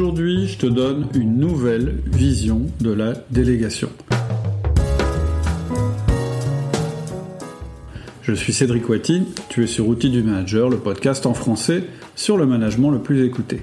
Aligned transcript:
Aujourd'hui, 0.00 0.46
je 0.46 0.56
te 0.56 0.66
donne 0.66 1.08
une 1.14 1.36
nouvelle 1.36 1.98
vision 2.06 2.62
de 2.80 2.90
la 2.90 3.12
délégation. 3.30 3.90
Je 8.22 8.32
suis 8.32 8.54
Cédric 8.54 8.88
Watine, 8.88 9.26
tu 9.50 9.62
es 9.62 9.66
sur 9.66 9.86
Outils 9.88 10.08
du 10.08 10.22
Manager, 10.22 10.70
le 10.70 10.78
podcast 10.78 11.26
en 11.26 11.34
français 11.34 11.84
sur 12.16 12.38
le 12.38 12.46
management 12.46 12.90
le 12.90 13.00
plus 13.00 13.26
écouté. 13.26 13.60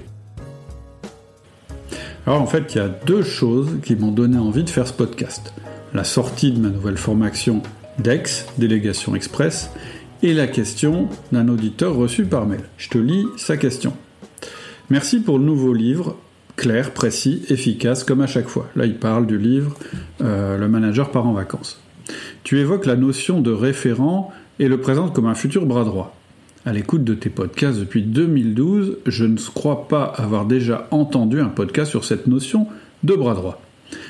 Alors 2.24 2.40
en 2.40 2.46
fait, 2.46 2.72
il 2.72 2.78
y 2.78 2.80
a 2.80 2.88
deux 2.88 3.24
choses 3.24 3.80
qui 3.82 3.96
m'ont 3.96 4.12
donné 4.12 4.38
envie 4.38 4.62
de 4.62 4.70
faire 4.70 4.86
ce 4.86 4.92
podcast. 4.92 5.52
La 5.92 6.04
sortie 6.04 6.52
de 6.52 6.60
ma 6.60 6.68
nouvelle 6.68 6.98
formation 6.98 7.64
DEX, 7.98 8.46
Délégation 8.58 9.16
Express, 9.16 9.70
et 10.22 10.34
la 10.34 10.46
question 10.46 11.08
d'un 11.32 11.48
auditeur 11.48 11.96
reçu 11.96 12.26
par 12.26 12.46
mail. 12.46 12.62
Je 12.76 12.90
te 12.90 12.98
lis 12.98 13.26
sa 13.36 13.56
question. 13.56 13.92
Merci 14.88 15.18
pour 15.18 15.40
le 15.40 15.44
nouveau 15.44 15.74
livre, 15.74 16.16
clair, 16.58 16.92
précis, 16.92 17.42
efficace, 17.48 18.04
comme 18.04 18.20
à 18.20 18.26
chaque 18.26 18.48
fois. 18.48 18.68
Là, 18.76 18.84
il 18.84 18.96
parle 18.96 19.26
du 19.26 19.38
livre 19.38 19.74
euh, 20.20 20.58
Le 20.58 20.68
manager 20.68 21.10
part 21.10 21.26
en 21.26 21.32
vacances. 21.32 21.80
Tu 22.42 22.58
évoques 22.58 22.84
la 22.84 22.96
notion 22.96 23.40
de 23.40 23.52
référent 23.52 24.32
et 24.58 24.68
le 24.68 24.80
présente 24.80 25.14
comme 25.14 25.26
un 25.26 25.34
futur 25.34 25.66
bras 25.66 25.84
droit. 25.84 26.14
À 26.66 26.72
l'écoute 26.72 27.04
de 27.04 27.14
tes 27.14 27.30
podcasts 27.30 27.78
depuis 27.78 28.02
2012, 28.02 28.98
je 29.06 29.24
ne 29.24 29.38
crois 29.54 29.86
pas 29.88 30.04
avoir 30.04 30.44
déjà 30.46 30.88
entendu 30.90 31.40
un 31.40 31.48
podcast 31.48 31.90
sur 31.90 32.04
cette 32.04 32.26
notion 32.26 32.66
de 33.04 33.14
bras 33.14 33.34
droit. 33.34 33.62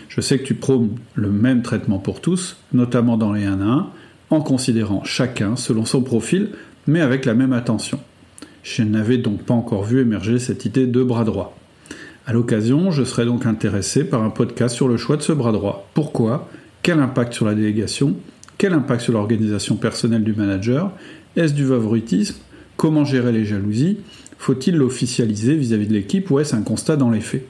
Je 0.08 0.20
sais 0.22 0.38
que 0.38 0.44
tu 0.44 0.54
prônes 0.54 0.96
le 1.14 1.30
même 1.30 1.62
traitement 1.62 1.98
pour 1.98 2.20
tous, 2.20 2.56
notamment 2.72 3.18
dans 3.18 3.32
les 3.32 3.44
1 3.44 3.60
à 3.60 3.64
1, 3.64 3.90
en 4.30 4.40
considérant 4.40 5.04
chacun 5.04 5.54
selon 5.54 5.84
son 5.84 6.02
profil, 6.02 6.48
mais 6.86 7.02
avec 7.02 7.26
la 7.26 7.34
même 7.34 7.52
attention. 7.52 8.00
Je 8.62 8.82
n'avais 8.82 9.18
donc 9.18 9.42
pas 9.42 9.54
encore 9.54 9.84
vu 9.84 10.00
émerger 10.00 10.38
cette 10.38 10.64
idée 10.64 10.86
de 10.86 11.02
bras 11.02 11.24
droit. 11.24 11.54
À 12.28 12.34
l'occasion, 12.34 12.90
je 12.90 13.04
serais 13.04 13.24
donc 13.24 13.46
intéressé 13.46 14.04
par 14.04 14.22
un 14.22 14.28
podcast 14.28 14.74
sur 14.74 14.86
le 14.86 14.98
choix 14.98 15.16
de 15.16 15.22
ce 15.22 15.32
bras 15.32 15.50
droit. 15.50 15.88
Pourquoi? 15.94 16.46
Quel 16.82 17.00
impact 17.00 17.32
sur 17.32 17.46
la 17.46 17.54
délégation? 17.54 18.16
Quel 18.58 18.74
impact 18.74 19.00
sur 19.00 19.14
l'organisation 19.14 19.76
personnelle 19.76 20.24
du 20.24 20.34
manager? 20.34 20.92
Est-ce 21.36 21.54
du 21.54 21.64
favoritisme? 21.64 22.36
Comment 22.76 23.06
gérer 23.06 23.32
les 23.32 23.46
jalousies? 23.46 24.00
Faut-il 24.36 24.76
l'officialiser 24.76 25.54
vis-à-vis 25.54 25.86
de 25.86 25.94
l'équipe 25.94 26.30
ou 26.30 26.38
est-ce 26.38 26.54
un 26.54 26.60
constat 26.60 26.96
dans 26.96 27.10
les 27.10 27.22
faits? 27.22 27.46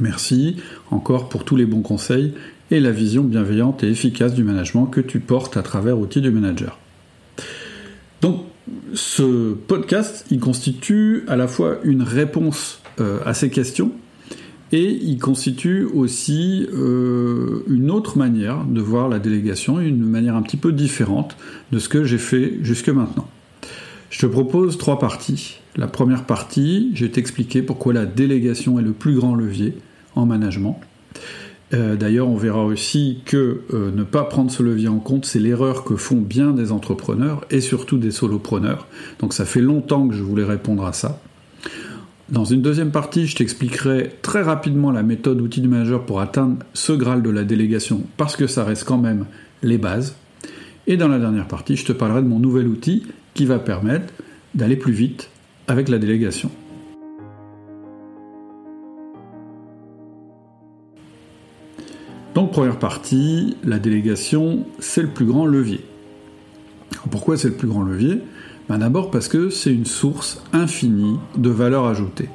Merci 0.00 0.58
encore 0.90 1.30
pour 1.30 1.44
tous 1.44 1.56
les 1.56 1.64
bons 1.64 1.80
conseils 1.80 2.34
et 2.70 2.80
la 2.80 2.90
vision 2.90 3.24
bienveillante 3.24 3.84
et 3.84 3.88
efficace 3.88 4.34
du 4.34 4.44
management 4.44 4.84
que 4.84 5.00
tu 5.00 5.18
portes 5.18 5.56
à 5.56 5.62
travers 5.62 5.98
Outils 5.98 6.20
du 6.20 6.30
Manager. 6.30 6.78
Ce 8.94 9.52
podcast, 9.52 10.26
il 10.30 10.40
constitue 10.40 11.24
à 11.28 11.36
la 11.36 11.48
fois 11.48 11.78
une 11.84 12.02
réponse 12.02 12.80
euh, 13.00 13.18
à 13.24 13.34
ces 13.34 13.50
questions 13.50 13.92
et 14.72 14.90
il 14.90 15.18
constitue 15.18 15.84
aussi 15.84 16.66
euh, 16.72 17.64
une 17.68 17.90
autre 17.90 18.18
manière 18.18 18.64
de 18.64 18.80
voir 18.80 19.08
la 19.08 19.18
délégation, 19.18 19.80
une 19.80 20.04
manière 20.04 20.36
un 20.36 20.42
petit 20.42 20.56
peu 20.56 20.72
différente 20.72 21.36
de 21.72 21.78
ce 21.78 21.88
que 21.88 22.04
j'ai 22.04 22.18
fait 22.18 22.58
jusque 22.62 22.88
maintenant. 22.88 23.28
Je 24.10 24.18
te 24.20 24.26
propose 24.26 24.78
trois 24.78 24.98
parties. 24.98 25.58
La 25.76 25.86
première 25.86 26.24
partie, 26.24 26.90
je 26.94 27.04
vais 27.04 27.10
t'expliquer 27.10 27.62
pourquoi 27.62 27.92
la 27.92 28.06
délégation 28.06 28.78
est 28.78 28.82
le 28.82 28.92
plus 28.92 29.14
grand 29.14 29.34
levier 29.34 29.74
en 30.16 30.26
management. 30.26 30.80
Euh, 31.74 31.96
d'ailleurs, 31.96 32.28
on 32.28 32.36
verra 32.36 32.64
aussi 32.64 33.18
que 33.26 33.60
euh, 33.74 33.90
ne 33.94 34.02
pas 34.02 34.24
prendre 34.24 34.50
ce 34.50 34.62
levier 34.62 34.88
en 34.88 35.00
compte, 35.00 35.26
c'est 35.26 35.38
l'erreur 35.38 35.84
que 35.84 35.96
font 35.96 36.20
bien 36.20 36.52
des 36.52 36.72
entrepreneurs 36.72 37.44
et 37.50 37.60
surtout 37.60 37.98
des 37.98 38.10
solopreneurs. 38.10 38.86
Donc 39.20 39.34
ça 39.34 39.44
fait 39.44 39.60
longtemps 39.60 40.08
que 40.08 40.14
je 40.14 40.22
voulais 40.22 40.44
répondre 40.44 40.86
à 40.86 40.92
ça. 40.92 41.20
Dans 42.30 42.44
une 42.44 42.62
deuxième 42.62 42.90
partie, 42.90 43.26
je 43.26 43.36
t'expliquerai 43.36 44.12
très 44.22 44.42
rapidement 44.42 44.90
la 44.90 45.02
méthode 45.02 45.40
outil 45.40 45.60
du 45.60 45.68
manager 45.68 46.04
pour 46.04 46.20
atteindre 46.20 46.58
ce 46.74 46.92
graal 46.92 47.22
de 47.22 47.30
la 47.30 47.44
délégation, 47.44 48.02
parce 48.16 48.36
que 48.36 48.46
ça 48.46 48.64
reste 48.64 48.84
quand 48.84 48.98
même 48.98 49.24
les 49.62 49.78
bases. 49.78 50.14
Et 50.86 50.96
dans 50.96 51.08
la 51.08 51.18
dernière 51.18 51.48
partie, 51.48 51.76
je 51.76 51.84
te 51.84 51.92
parlerai 51.92 52.22
de 52.22 52.28
mon 52.28 52.38
nouvel 52.38 52.66
outil 52.66 53.06
qui 53.34 53.44
va 53.44 53.58
permettre 53.58 54.12
d'aller 54.54 54.76
plus 54.76 54.92
vite 54.92 55.30
avec 55.68 55.88
la 55.88 55.98
délégation. 55.98 56.50
Donc 62.34 62.52
première 62.52 62.78
partie, 62.78 63.56
la 63.64 63.78
délégation, 63.78 64.66
c'est 64.78 65.02
le 65.02 65.08
plus 65.08 65.26
grand 65.26 65.46
levier. 65.46 65.80
Pourquoi 67.10 67.36
c'est 67.36 67.48
le 67.48 67.54
plus 67.54 67.68
grand 67.68 67.82
levier? 67.82 68.20
Ben 68.68 68.78
D'abord 68.78 69.10
parce 69.10 69.28
que 69.28 69.50
c'est 69.50 69.72
une 69.72 69.86
source 69.86 70.42
infinie 70.52 71.16
de 71.36 71.50
valeur 71.50 71.86
ajoutée. 71.86 72.28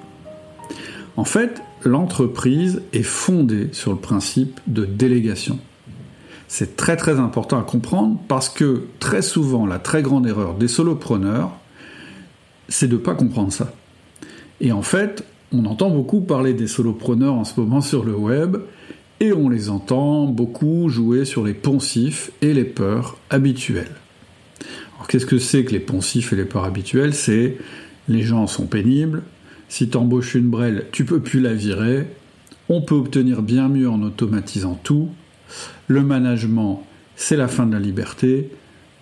En 1.15 1.25
fait, 1.25 1.61
l'entreprise 1.85 2.81
est 2.91 3.03
fondée 3.03 3.69
sur 3.71 3.91
le 3.91 3.99
principe 3.99 4.59
de 4.67 4.85
délégation. 4.85 5.59
C'est 6.47 6.75
très 6.75 6.97
très 6.97 7.19
important 7.19 7.59
à 7.59 7.63
comprendre 7.63 8.19
parce 8.27 8.49
que 8.49 8.83
très 8.99 9.21
souvent 9.21 9.65
la 9.65 9.79
très 9.79 10.01
grande 10.01 10.27
erreur 10.27 10.55
des 10.55 10.67
solopreneurs, 10.67 11.51
c'est 12.67 12.87
de 12.87 12.93
ne 12.93 12.99
pas 12.99 13.15
comprendre 13.15 13.51
ça. 13.51 13.73
Et 14.59 14.71
en 14.71 14.81
fait, 14.81 15.23
on 15.51 15.65
entend 15.65 15.89
beaucoup 15.89 16.21
parler 16.21 16.53
des 16.53 16.67
solopreneurs 16.67 17.35
en 17.35 17.43
ce 17.43 17.59
moment 17.59 17.81
sur 17.81 18.03
le 18.03 18.15
web, 18.15 18.57
et 19.23 19.31
on 19.31 19.47
les 19.47 19.69
entend 19.69 20.25
beaucoup 20.25 20.89
jouer 20.89 21.23
sur 21.23 21.45
les 21.45 21.53
poncifs 21.53 22.31
et 22.41 22.53
les 22.53 22.66
peurs 22.66 23.17
habituelles. 23.29 23.95
Alors 24.95 25.07
qu'est-ce 25.07 25.25
que 25.25 25.38
c'est 25.38 25.63
que 25.63 25.72
les 25.72 25.79
poncifs 25.79 26.34
et 26.34 26.35
les 26.35 26.44
peurs 26.44 26.66
habituelles? 26.66 27.13
C'est 27.13 27.57
les 28.09 28.23
gens 28.23 28.47
sont 28.47 28.66
pénibles, 28.66 29.23
si 29.69 29.88
tu 29.88 29.95
embauches 29.95 30.35
une 30.35 30.50
brêle, 30.50 30.88
tu 30.91 31.06
peux 31.06 31.22
plus 31.22 31.39
la 31.39 31.53
virer, 31.53 32.06
on 32.67 32.81
peut 32.81 32.95
obtenir 32.95 33.41
bien 33.41 33.69
mieux 33.69 33.89
en 33.89 34.01
automatisant 34.01 34.78
tout, 34.84 35.07
le 35.88 36.01
management, 36.01 36.84
c'est 37.16 37.38
la 37.38 37.47
fin 37.47 37.66
de 37.66 37.72
la 37.72 37.79
liberté, 37.79 38.50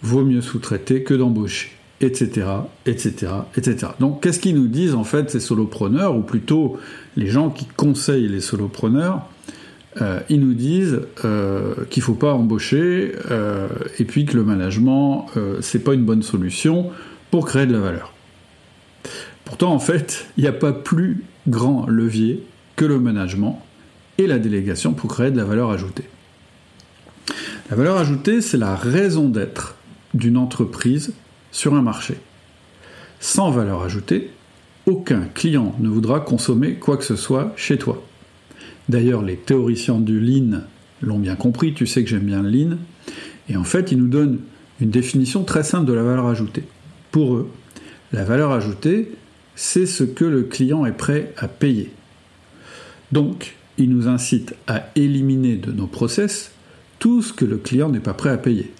vaut 0.03 0.23
mieux 0.23 0.41
sous-traiter 0.41 1.01
que 1.01 1.15
d'embaucher, 1.15 1.71
etc., 1.99 2.45
etc., 2.85 3.31
etc. 3.57 3.87
Donc 3.99 4.21
qu'est-ce 4.21 4.39
qu'ils 4.39 4.55
nous 4.55 4.67
disent 4.67 4.93
en 4.93 5.03
fait 5.03 5.31
ces 5.31 5.39
solopreneurs, 5.39 6.15
ou 6.15 6.21
plutôt 6.21 6.77
les 7.15 7.27
gens 7.27 7.49
qui 7.49 7.65
conseillent 7.65 8.29
les 8.29 8.41
solopreneurs? 8.41 9.27
Euh, 9.99 10.21
ils 10.29 10.39
nous 10.39 10.53
disent 10.53 11.01
euh, 11.25 11.73
qu'il 11.89 12.01
ne 12.01 12.05
faut 12.05 12.13
pas 12.13 12.33
embaucher 12.33 13.13
euh, 13.29 13.67
et 13.99 14.05
puis 14.05 14.25
que 14.25 14.37
le 14.37 14.43
management, 14.43 15.27
c'est 15.59 15.83
pas 15.83 15.93
une 15.93 16.05
bonne 16.05 16.23
solution 16.23 16.91
pour 17.29 17.45
créer 17.45 17.65
de 17.65 17.73
la 17.73 17.79
valeur. 17.79 18.13
Pourtant, 19.45 19.73
en 19.73 19.79
fait, 19.79 20.27
il 20.37 20.43
n'y 20.43 20.47
a 20.47 20.53
pas 20.53 20.71
plus 20.71 21.23
grand 21.47 21.87
levier 21.87 22.43
que 22.75 22.85
le 22.85 22.99
management 22.99 23.61
et 24.17 24.27
la 24.27 24.39
délégation 24.39 24.93
pour 24.93 25.09
créer 25.09 25.31
de 25.31 25.37
la 25.37 25.43
valeur 25.43 25.71
ajoutée. 25.71 26.05
La 27.69 27.75
valeur 27.75 27.97
ajoutée, 27.97 28.41
c'est 28.41 28.57
la 28.57 28.75
raison 28.75 29.27
d'être 29.27 29.75
d'une 30.13 30.37
entreprise 30.37 31.13
sur 31.51 31.73
un 31.73 31.81
marché. 31.81 32.17
Sans 33.19 33.51
valeur 33.51 33.83
ajoutée, 33.83 34.31
aucun 34.85 35.21
client 35.33 35.75
ne 35.79 35.89
voudra 35.89 36.19
consommer 36.19 36.75
quoi 36.75 36.97
que 36.97 37.03
ce 37.03 37.15
soit 37.15 37.53
chez 37.55 37.77
toi. 37.77 38.01
D'ailleurs, 38.91 39.21
les 39.21 39.37
théoriciens 39.37 40.01
du 40.01 40.19
lean 40.19 40.63
l'ont 41.01 41.17
bien 41.17 41.37
compris, 41.37 41.73
tu 41.73 41.87
sais 41.87 42.03
que 42.03 42.09
j'aime 42.09 42.25
bien 42.25 42.41
le 42.41 42.49
lean. 42.49 42.77
Et 43.47 43.55
en 43.55 43.63
fait, 43.63 43.93
ils 43.93 43.97
nous 43.97 44.09
donnent 44.09 44.39
une 44.81 44.89
définition 44.89 45.45
très 45.45 45.63
simple 45.63 45.85
de 45.85 45.93
la 45.93 46.03
valeur 46.03 46.25
ajoutée. 46.25 46.65
Pour 47.09 47.35
eux, 47.35 47.49
la 48.11 48.25
valeur 48.25 48.51
ajoutée, 48.51 49.13
c'est 49.55 49.85
ce 49.85 50.03
que 50.03 50.25
le 50.25 50.43
client 50.43 50.85
est 50.85 50.91
prêt 50.91 51.31
à 51.37 51.47
payer. 51.47 51.89
Donc, 53.13 53.55
ils 53.77 53.89
nous 53.89 54.09
incitent 54.09 54.55
à 54.67 54.89
éliminer 54.97 55.55
de 55.55 55.71
nos 55.71 55.87
process 55.87 56.51
tout 56.99 57.21
ce 57.21 57.31
que 57.31 57.45
le 57.45 57.55
client 57.55 57.87
n'est 57.87 58.01
pas 58.01 58.13
prêt 58.13 58.31
à 58.31 58.37
payer. 58.37 58.73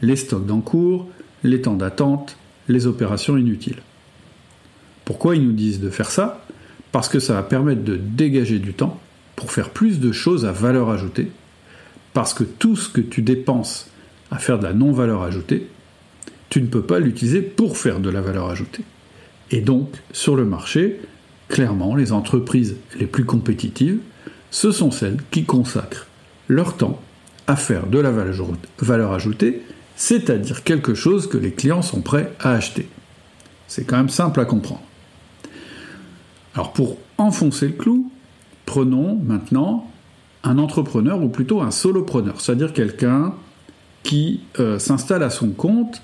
Les 0.00 0.16
stocks 0.16 0.46
d'encours, 0.46 1.06
les 1.44 1.60
temps 1.60 1.76
d'attente, 1.76 2.38
les 2.66 2.86
opérations 2.86 3.36
inutiles. 3.36 3.82
Pourquoi 5.04 5.36
ils 5.36 5.44
nous 5.44 5.52
disent 5.52 5.80
de 5.80 5.90
faire 5.90 6.10
ça? 6.10 6.46
Parce 6.92 7.10
que 7.10 7.20
ça 7.20 7.34
va 7.34 7.42
permettre 7.42 7.84
de 7.84 7.96
dégager 7.96 8.58
du 8.58 8.72
temps 8.72 8.98
pour 9.40 9.52
faire 9.52 9.70
plus 9.70 10.00
de 10.00 10.12
choses 10.12 10.44
à 10.44 10.52
valeur 10.52 10.90
ajoutée, 10.90 11.32
parce 12.12 12.34
que 12.34 12.44
tout 12.44 12.76
ce 12.76 12.90
que 12.90 13.00
tu 13.00 13.22
dépenses 13.22 13.86
à 14.30 14.36
faire 14.36 14.58
de 14.58 14.64
la 14.64 14.74
non-valeur 14.74 15.22
ajoutée, 15.22 15.66
tu 16.50 16.60
ne 16.60 16.66
peux 16.66 16.82
pas 16.82 16.98
l'utiliser 16.98 17.40
pour 17.40 17.78
faire 17.78 18.00
de 18.00 18.10
la 18.10 18.20
valeur 18.20 18.50
ajoutée. 18.50 18.84
Et 19.50 19.62
donc, 19.62 19.94
sur 20.12 20.36
le 20.36 20.44
marché, 20.44 21.00
clairement, 21.48 21.96
les 21.96 22.12
entreprises 22.12 22.76
les 22.98 23.06
plus 23.06 23.24
compétitives, 23.24 24.00
ce 24.50 24.72
sont 24.72 24.90
celles 24.90 25.16
qui 25.30 25.44
consacrent 25.44 26.06
leur 26.46 26.76
temps 26.76 27.00
à 27.46 27.56
faire 27.56 27.86
de 27.86 27.98
la 27.98 28.12
valeur 28.78 29.12
ajoutée, 29.12 29.62
c'est-à-dire 29.96 30.64
quelque 30.64 30.92
chose 30.92 31.28
que 31.28 31.38
les 31.38 31.52
clients 31.52 31.82
sont 31.82 32.02
prêts 32.02 32.30
à 32.40 32.52
acheter. 32.52 32.88
C'est 33.68 33.84
quand 33.84 33.96
même 33.96 34.10
simple 34.10 34.40
à 34.40 34.44
comprendre. 34.44 34.82
Alors 36.54 36.74
pour 36.74 36.98
enfoncer 37.16 37.68
le 37.68 37.72
clou, 37.72 38.12
Prenons 38.70 39.16
maintenant 39.16 39.90
un 40.44 40.56
entrepreneur 40.56 41.20
ou 41.20 41.28
plutôt 41.28 41.60
un 41.60 41.72
solopreneur, 41.72 42.40
c'est-à-dire 42.40 42.72
quelqu'un 42.72 43.34
qui 44.04 44.42
euh, 44.60 44.78
s'installe 44.78 45.24
à 45.24 45.30
son 45.30 45.48
compte 45.48 46.00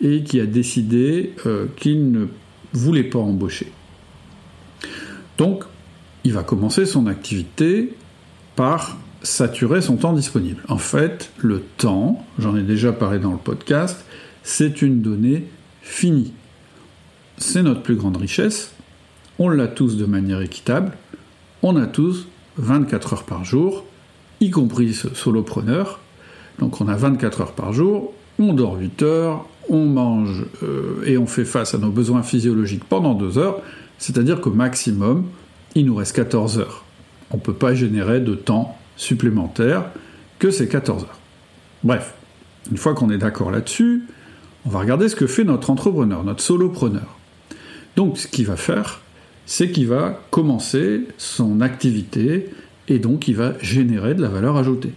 et 0.00 0.24
qui 0.24 0.40
a 0.40 0.46
décidé 0.46 1.32
euh, 1.46 1.66
qu'il 1.76 2.10
ne 2.10 2.26
voulait 2.72 3.04
pas 3.04 3.20
embaucher. 3.20 3.70
Donc, 5.36 5.62
il 6.24 6.32
va 6.32 6.42
commencer 6.42 6.86
son 6.86 7.06
activité 7.06 7.94
par 8.56 8.96
saturer 9.22 9.80
son 9.80 9.94
temps 9.94 10.12
disponible. 10.12 10.64
En 10.66 10.78
fait, 10.78 11.30
le 11.38 11.62
temps, 11.76 12.26
j'en 12.40 12.56
ai 12.56 12.62
déjà 12.62 12.90
parlé 12.92 13.20
dans 13.20 13.30
le 13.30 13.38
podcast, 13.38 14.04
c'est 14.42 14.82
une 14.82 15.02
donnée 15.02 15.44
finie. 15.82 16.32
C'est 17.36 17.62
notre 17.62 17.82
plus 17.82 17.94
grande 17.94 18.16
richesse, 18.16 18.72
on 19.38 19.48
l'a 19.48 19.68
tous 19.68 19.96
de 19.96 20.04
manière 20.04 20.40
équitable, 20.40 20.90
on 21.62 21.76
a 21.76 21.86
tous 21.86 22.28
24 22.56 23.12
heures 23.12 23.24
par 23.24 23.44
jour, 23.44 23.84
y 24.40 24.50
compris 24.50 24.94
ce 24.94 25.14
solopreneur. 25.14 26.00
Donc 26.58 26.80
on 26.80 26.88
a 26.88 26.96
24 26.96 27.40
heures 27.40 27.52
par 27.52 27.72
jour, 27.72 28.12
on 28.38 28.52
dort 28.52 28.78
8 28.78 29.02
heures, 29.02 29.46
on 29.68 29.84
mange 29.84 30.44
euh, 30.62 31.02
et 31.04 31.18
on 31.18 31.26
fait 31.26 31.44
face 31.44 31.74
à 31.74 31.78
nos 31.78 31.90
besoins 31.90 32.22
physiologiques 32.22 32.84
pendant 32.84 33.14
2 33.14 33.38
heures, 33.38 33.60
c'est-à-dire 33.98 34.40
qu'au 34.40 34.50
maximum, 34.50 35.26
il 35.74 35.86
nous 35.86 35.94
reste 35.94 36.14
14 36.16 36.58
heures. 36.58 36.84
On 37.30 37.36
ne 37.36 37.42
peut 37.42 37.52
pas 37.52 37.74
générer 37.74 38.20
de 38.20 38.34
temps 38.34 38.76
supplémentaire 38.96 39.84
que 40.38 40.50
ces 40.50 40.68
14 40.68 41.04
heures. 41.04 41.18
Bref, 41.84 42.14
une 42.70 42.76
fois 42.76 42.94
qu'on 42.94 43.10
est 43.10 43.18
d'accord 43.18 43.50
là-dessus, 43.50 44.04
on 44.64 44.70
va 44.70 44.80
regarder 44.80 45.08
ce 45.08 45.16
que 45.16 45.26
fait 45.26 45.44
notre 45.44 45.70
entrepreneur, 45.70 46.24
notre 46.24 46.42
solopreneur. 46.42 47.18
Donc 47.96 48.18
ce 48.18 48.26
qu'il 48.26 48.46
va 48.46 48.56
faire, 48.56 49.00
c'est 49.48 49.70
qu'il 49.70 49.88
va 49.88 50.20
commencer 50.30 51.04
son 51.16 51.62
activité 51.62 52.50
et 52.86 52.98
donc 52.98 53.28
il 53.28 53.34
va 53.34 53.54
générer 53.62 54.14
de 54.14 54.20
la 54.20 54.28
valeur 54.28 54.58
ajoutée. 54.58 54.92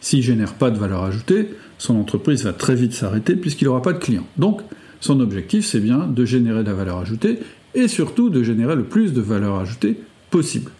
S'il 0.00 0.20
ne 0.20 0.24
génère 0.24 0.54
pas 0.54 0.70
de 0.70 0.78
valeur 0.78 1.02
ajoutée, 1.04 1.50
son 1.76 1.96
entreprise 1.96 2.42
va 2.42 2.54
très 2.54 2.74
vite 2.74 2.94
s'arrêter 2.94 3.36
puisqu'il 3.36 3.66
n'aura 3.66 3.82
pas 3.82 3.92
de 3.92 3.98
clients. 3.98 4.26
Donc 4.38 4.62
son 5.00 5.20
objectif, 5.20 5.66
c'est 5.66 5.78
bien 5.78 6.06
de 6.06 6.24
générer 6.24 6.62
de 6.62 6.70
la 6.70 6.74
valeur 6.74 6.96
ajoutée 6.96 7.40
et 7.74 7.86
surtout 7.86 8.30
de 8.30 8.42
générer 8.42 8.76
le 8.76 8.84
plus 8.84 9.12
de 9.12 9.20
valeur 9.20 9.56
ajoutée 9.56 9.98
possible. 10.30 10.70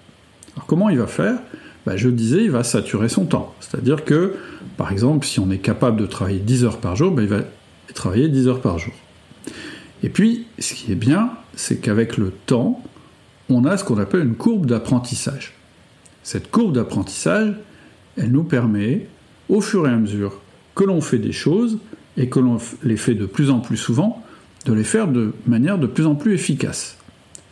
Alors 0.57 0.65
comment 0.65 0.89
il 0.89 0.97
va 0.97 1.07
faire? 1.07 1.39
Bah, 1.85 1.99
Je 1.99 2.09
disais, 2.09 2.45
il 2.45 2.51
va 2.51 2.65
saturer 2.65 3.11
son 3.11 3.27
temps. 3.27 3.55
C'est-à-dire 3.61 4.07
que, 4.07 4.37
par 4.79 4.91
exemple, 4.91 5.27
si 5.27 5.39
on 5.39 5.51
est 5.51 5.59
capable 5.59 6.01
de 6.01 6.07
travailler 6.07 6.39
10 6.39 6.65
heures 6.65 6.81
par 6.81 6.97
jour, 6.97 7.11
bah, 7.11 7.21
il 7.21 7.29
va 7.29 7.43
travailler 7.93 8.29
10 8.29 8.49
heures 8.49 8.61
par 8.63 8.79
jour. 8.79 8.95
Et 10.03 10.09
puis, 10.09 10.47
ce 10.59 10.73
qui 10.73 10.93
est 10.93 10.97
bien, 10.97 11.33
c'est 11.55 11.77
qu'avec 11.77 12.17
le 12.17 12.33
temps, 12.47 12.83
on 13.49 13.65
a 13.65 13.77
ce 13.77 13.85
qu'on 13.85 13.99
appelle 13.99 14.27
une 14.27 14.35
courbe 14.35 14.67
d'apprentissage. 14.67 15.55
Cette 16.23 16.51
courbe 16.51 16.75
d'apprentissage, 16.75 17.55
elle 18.17 18.33
nous 18.33 18.45
permet, 18.45 19.09
au 19.49 19.61
fur 19.61 19.87
et 19.87 19.91
à 19.91 19.97
mesure 19.97 20.41
que 20.75 20.85
l'on 20.85 21.01
fait 21.01 21.19
des 21.19 21.33
choses, 21.33 21.79
et 22.17 22.29
que 22.29 22.39
l'on 22.39 22.59
les 22.83 22.97
fait 22.97 23.15
de 23.15 23.27
plus 23.27 23.51
en 23.51 23.61
plus 23.61 23.77
souvent, 23.77 24.23
de 24.67 24.73
les 24.73 24.85
faire 24.85 25.09
de 25.09 25.33
manière 25.47 25.79
de 25.79 25.87
plus 25.87 26.07
en 26.07 26.15
plus 26.15 26.35
efficace. 26.35 26.99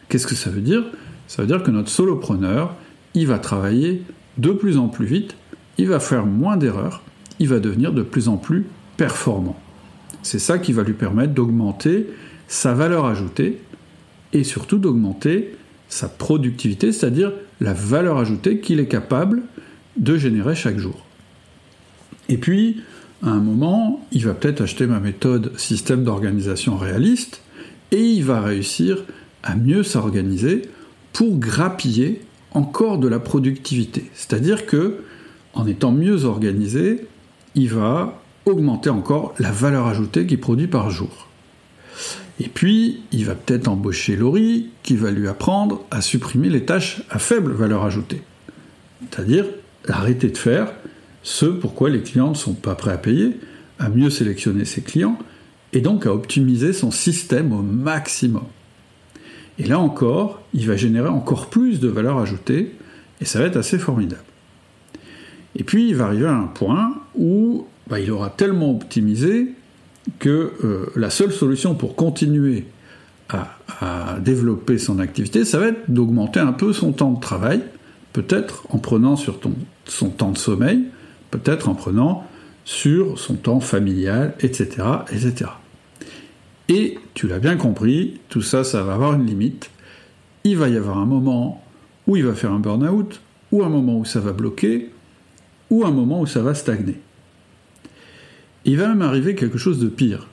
Qu'est-ce 0.08 0.26
que 0.26 0.34
ça 0.34 0.50
veut 0.50 0.60
dire? 0.60 0.84
Ça 1.28 1.42
veut 1.42 1.48
dire 1.48 1.62
que 1.62 1.70
notre 1.70 1.90
solopreneur, 1.90 2.74
il 3.14 3.26
va 3.26 3.38
travailler 3.38 4.02
de 4.38 4.50
plus 4.50 4.78
en 4.78 4.88
plus 4.88 5.06
vite, 5.06 5.36
il 5.78 5.88
va 5.88 6.00
faire 6.00 6.26
moins 6.26 6.56
d'erreurs, 6.56 7.02
il 7.38 7.48
va 7.48 7.58
devenir 7.58 7.92
de 7.92 8.02
plus 8.02 8.28
en 8.28 8.36
plus 8.36 8.66
performant. 8.96 9.58
C'est 10.22 10.38
ça 10.38 10.58
qui 10.58 10.72
va 10.72 10.82
lui 10.82 10.92
permettre 10.92 11.32
d'augmenter 11.32 12.06
sa 12.48 12.74
valeur 12.74 13.06
ajoutée 13.06 13.60
et 14.32 14.44
surtout 14.44 14.78
d'augmenter 14.78 15.56
sa 15.90 16.08
productivité, 16.08 16.92
c'est-à-dire 16.92 17.32
la 17.60 17.74
valeur 17.74 18.16
ajoutée 18.16 18.60
qu'il 18.60 18.80
est 18.80 18.88
capable 18.88 19.42
de 19.96 20.16
générer 20.16 20.54
chaque 20.54 20.78
jour. 20.78 21.04
Et 22.30 22.38
puis, 22.38 22.80
à 23.22 23.30
un 23.30 23.40
moment, 23.40 24.06
il 24.12 24.24
va 24.24 24.32
peut-être 24.32 24.62
acheter 24.62 24.86
ma 24.86 25.00
méthode 25.00 25.52
système 25.58 26.04
d'organisation 26.04 26.76
réaliste 26.78 27.42
et 27.90 28.00
il 28.00 28.24
va 28.24 28.40
réussir 28.40 29.04
à 29.42 29.56
mieux 29.56 29.82
s'organiser 29.82 30.62
pour 31.12 31.36
grappiller 31.38 32.22
encore 32.52 32.98
de 32.98 33.08
la 33.08 33.18
productivité. 33.18 34.10
C'est-à-dire 34.14 34.66
que, 34.66 35.02
en 35.54 35.66
étant 35.66 35.92
mieux 35.92 36.24
organisé, 36.24 37.06
il 37.54 37.68
va 37.68 38.22
augmenter 38.46 38.90
encore 38.90 39.34
la 39.38 39.50
valeur 39.50 39.86
ajoutée 39.86 40.26
qu'il 40.26 40.40
produit 40.40 40.68
par 40.68 40.90
jour. 40.90 41.28
Et 42.40 42.48
puis, 42.48 43.02
il 43.12 43.26
va 43.26 43.34
peut-être 43.34 43.68
embaucher 43.68 44.16
Laurie, 44.16 44.70
qui 44.82 44.96
va 44.96 45.10
lui 45.10 45.28
apprendre 45.28 45.84
à 45.90 46.00
supprimer 46.00 46.48
les 46.48 46.64
tâches 46.64 47.02
à 47.10 47.18
faible 47.18 47.52
valeur 47.52 47.84
ajoutée. 47.84 48.22
C'est-à-dire 49.00 49.44
arrêter 49.86 50.28
de 50.28 50.38
faire 50.38 50.72
ce 51.22 51.44
pourquoi 51.44 51.90
les 51.90 52.00
clients 52.00 52.30
ne 52.30 52.34
sont 52.34 52.54
pas 52.54 52.74
prêts 52.74 52.92
à 52.92 52.98
payer, 52.98 53.36
à 53.78 53.90
mieux 53.90 54.08
sélectionner 54.08 54.64
ses 54.64 54.80
clients, 54.80 55.18
et 55.74 55.82
donc 55.82 56.06
à 56.06 56.14
optimiser 56.14 56.72
son 56.72 56.90
système 56.90 57.52
au 57.52 57.60
maximum. 57.60 58.44
Et 59.58 59.64
là 59.64 59.78
encore, 59.78 60.42
il 60.54 60.66
va 60.66 60.76
générer 60.76 61.08
encore 61.08 61.50
plus 61.50 61.78
de 61.78 61.88
valeur 61.88 62.18
ajoutée, 62.18 62.74
et 63.20 63.26
ça 63.26 63.38
va 63.38 63.46
être 63.46 63.58
assez 63.58 63.78
formidable. 63.78 64.24
Et 65.56 65.64
puis 65.64 65.90
il 65.90 65.96
va 65.96 66.06
arriver 66.06 66.26
à 66.26 66.34
un 66.34 66.46
point 66.46 66.94
où 67.14 67.66
bah, 67.86 68.00
il 68.00 68.10
aura 68.10 68.30
tellement 68.30 68.70
optimisé 68.70 69.52
que 70.18 70.52
euh, 70.64 70.86
la 70.96 71.10
seule 71.10 71.32
solution 71.32 71.74
pour 71.74 71.96
continuer 71.96 72.66
à, 73.28 74.18
développer 74.20 74.76
son 74.76 74.98
activité, 74.98 75.44
ça 75.44 75.58
va 75.58 75.68
être 75.68 75.88
d'augmenter 75.88 76.40
un 76.40 76.52
peu 76.52 76.72
son 76.72 76.92
temps 76.92 77.12
de 77.12 77.20
travail, 77.20 77.62
peut-être 78.12 78.66
en 78.70 78.78
prenant 78.78 79.14
sur 79.14 79.38
son 79.84 80.10
temps 80.10 80.32
de 80.32 80.38
sommeil, 80.38 80.86
peut-être 81.30 81.68
en 81.68 81.74
prenant 81.74 82.26
sur 82.64 83.18
son 83.18 83.36
temps 83.36 83.60
familial, 83.60 84.34
etc., 84.40 84.82
etc. 85.12 85.50
Et 86.68 86.98
tu 87.14 87.28
l'as 87.28 87.38
bien 87.38 87.56
compris, 87.56 88.20
tout 88.28 88.42
ça, 88.42 88.64
ça 88.64 88.82
va 88.82 88.94
avoir 88.94 89.14
une 89.14 89.26
limite. 89.26 89.70
Il 90.44 90.56
va 90.56 90.68
y 90.68 90.76
avoir 90.76 90.98
un 90.98 91.06
moment 91.06 91.62
où 92.06 92.16
il 92.16 92.24
va 92.24 92.34
faire 92.34 92.52
un 92.52 92.58
burn-out, 92.58 93.20
ou 93.52 93.62
un 93.64 93.68
moment 93.68 93.98
où 93.98 94.04
ça 94.04 94.20
va 94.20 94.32
bloquer, 94.32 94.90
ou 95.70 95.84
un 95.84 95.90
moment 95.90 96.20
où 96.20 96.26
ça 96.26 96.42
va 96.42 96.54
stagner. 96.54 97.00
Il 98.64 98.76
va 98.76 98.88
même 98.88 99.02
arriver 99.02 99.34
quelque 99.34 99.58
chose 99.58 99.78
de 99.78 99.88
pire. 99.88 100.26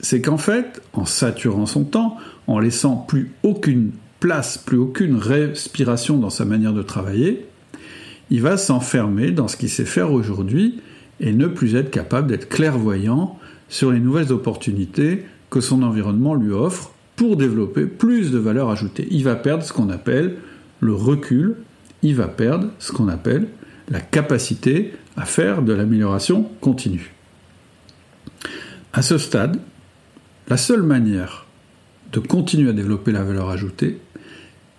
C'est 0.00 0.20
qu'en 0.20 0.36
fait, 0.36 0.82
en 0.92 1.06
saturant 1.06 1.66
son 1.66 1.84
temps, 1.84 2.16
en 2.46 2.58
laissant 2.58 2.96
plus 2.96 3.32
aucune 3.42 3.92
place, 4.20 4.58
plus 4.58 4.76
aucune 4.76 5.16
respiration 5.16 6.18
dans 6.18 6.30
sa 6.30 6.44
manière 6.44 6.74
de 6.74 6.82
travailler, 6.82 7.46
il 8.30 8.42
va 8.42 8.56
s'enfermer 8.56 9.30
dans 9.30 9.48
ce 9.48 9.56
qu'il 9.56 9.70
sait 9.70 9.84
faire 9.84 10.12
aujourd'hui 10.12 10.80
et 11.20 11.32
ne 11.32 11.46
plus 11.46 11.74
être 11.74 11.90
capable 11.90 12.28
d'être 12.28 12.48
clairvoyant 12.48 13.38
sur 13.68 13.92
les 13.92 14.00
nouvelles 14.00 14.32
opportunités 14.32 15.24
que 15.50 15.60
son 15.60 15.82
environnement 15.82 16.34
lui 16.34 16.52
offre 16.52 16.92
pour 17.16 17.36
développer 17.36 17.86
plus 17.86 18.30
de 18.30 18.38
valeur 18.38 18.70
ajoutée. 18.70 19.06
Il 19.10 19.24
va 19.24 19.36
perdre 19.36 19.62
ce 19.62 19.72
qu'on 19.72 19.88
appelle 19.88 20.36
le 20.80 20.94
recul, 20.94 21.56
il 22.02 22.14
va 22.14 22.28
perdre 22.28 22.70
ce 22.78 22.92
qu'on 22.92 23.08
appelle 23.08 23.46
la 23.88 24.00
capacité 24.00 24.92
à 25.16 25.24
faire 25.24 25.62
de 25.62 25.72
l'amélioration 25.72 26.50
continue. 26.60 27.13
À 28.92 29.02
ce 29.02 29.18
stade, 29.18 29.60
la 30.48 30.56
seule 30.56 30.82
manière 30.82 31.46
de 32.12 32.20
continuer 32.20 32.70
à 32.70 32.72
développer 32.72 33.12
la 33.12 33.24
valeur 33.24 33.50
ajoutée, 33.50 33.98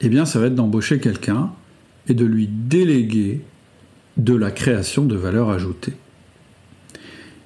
eh 0.02 0.10
bien, 0.10 0.25
ça 0.25 0.40
va 0.40 0.48
être 0.48 0.56
d'embaucher 0.56 1.00
quelqu'un 1.00 1.52
et 2.08 2.14
de 2.14 2.25
lui 2.25 2.48
déléguer 2.48 3.42
de 4.18 4.36
la 4.36 4.52
création 4.52 5.06
de 5.06 5.16
valeur 5.16 5.50
ajoutée. 5.50 5.94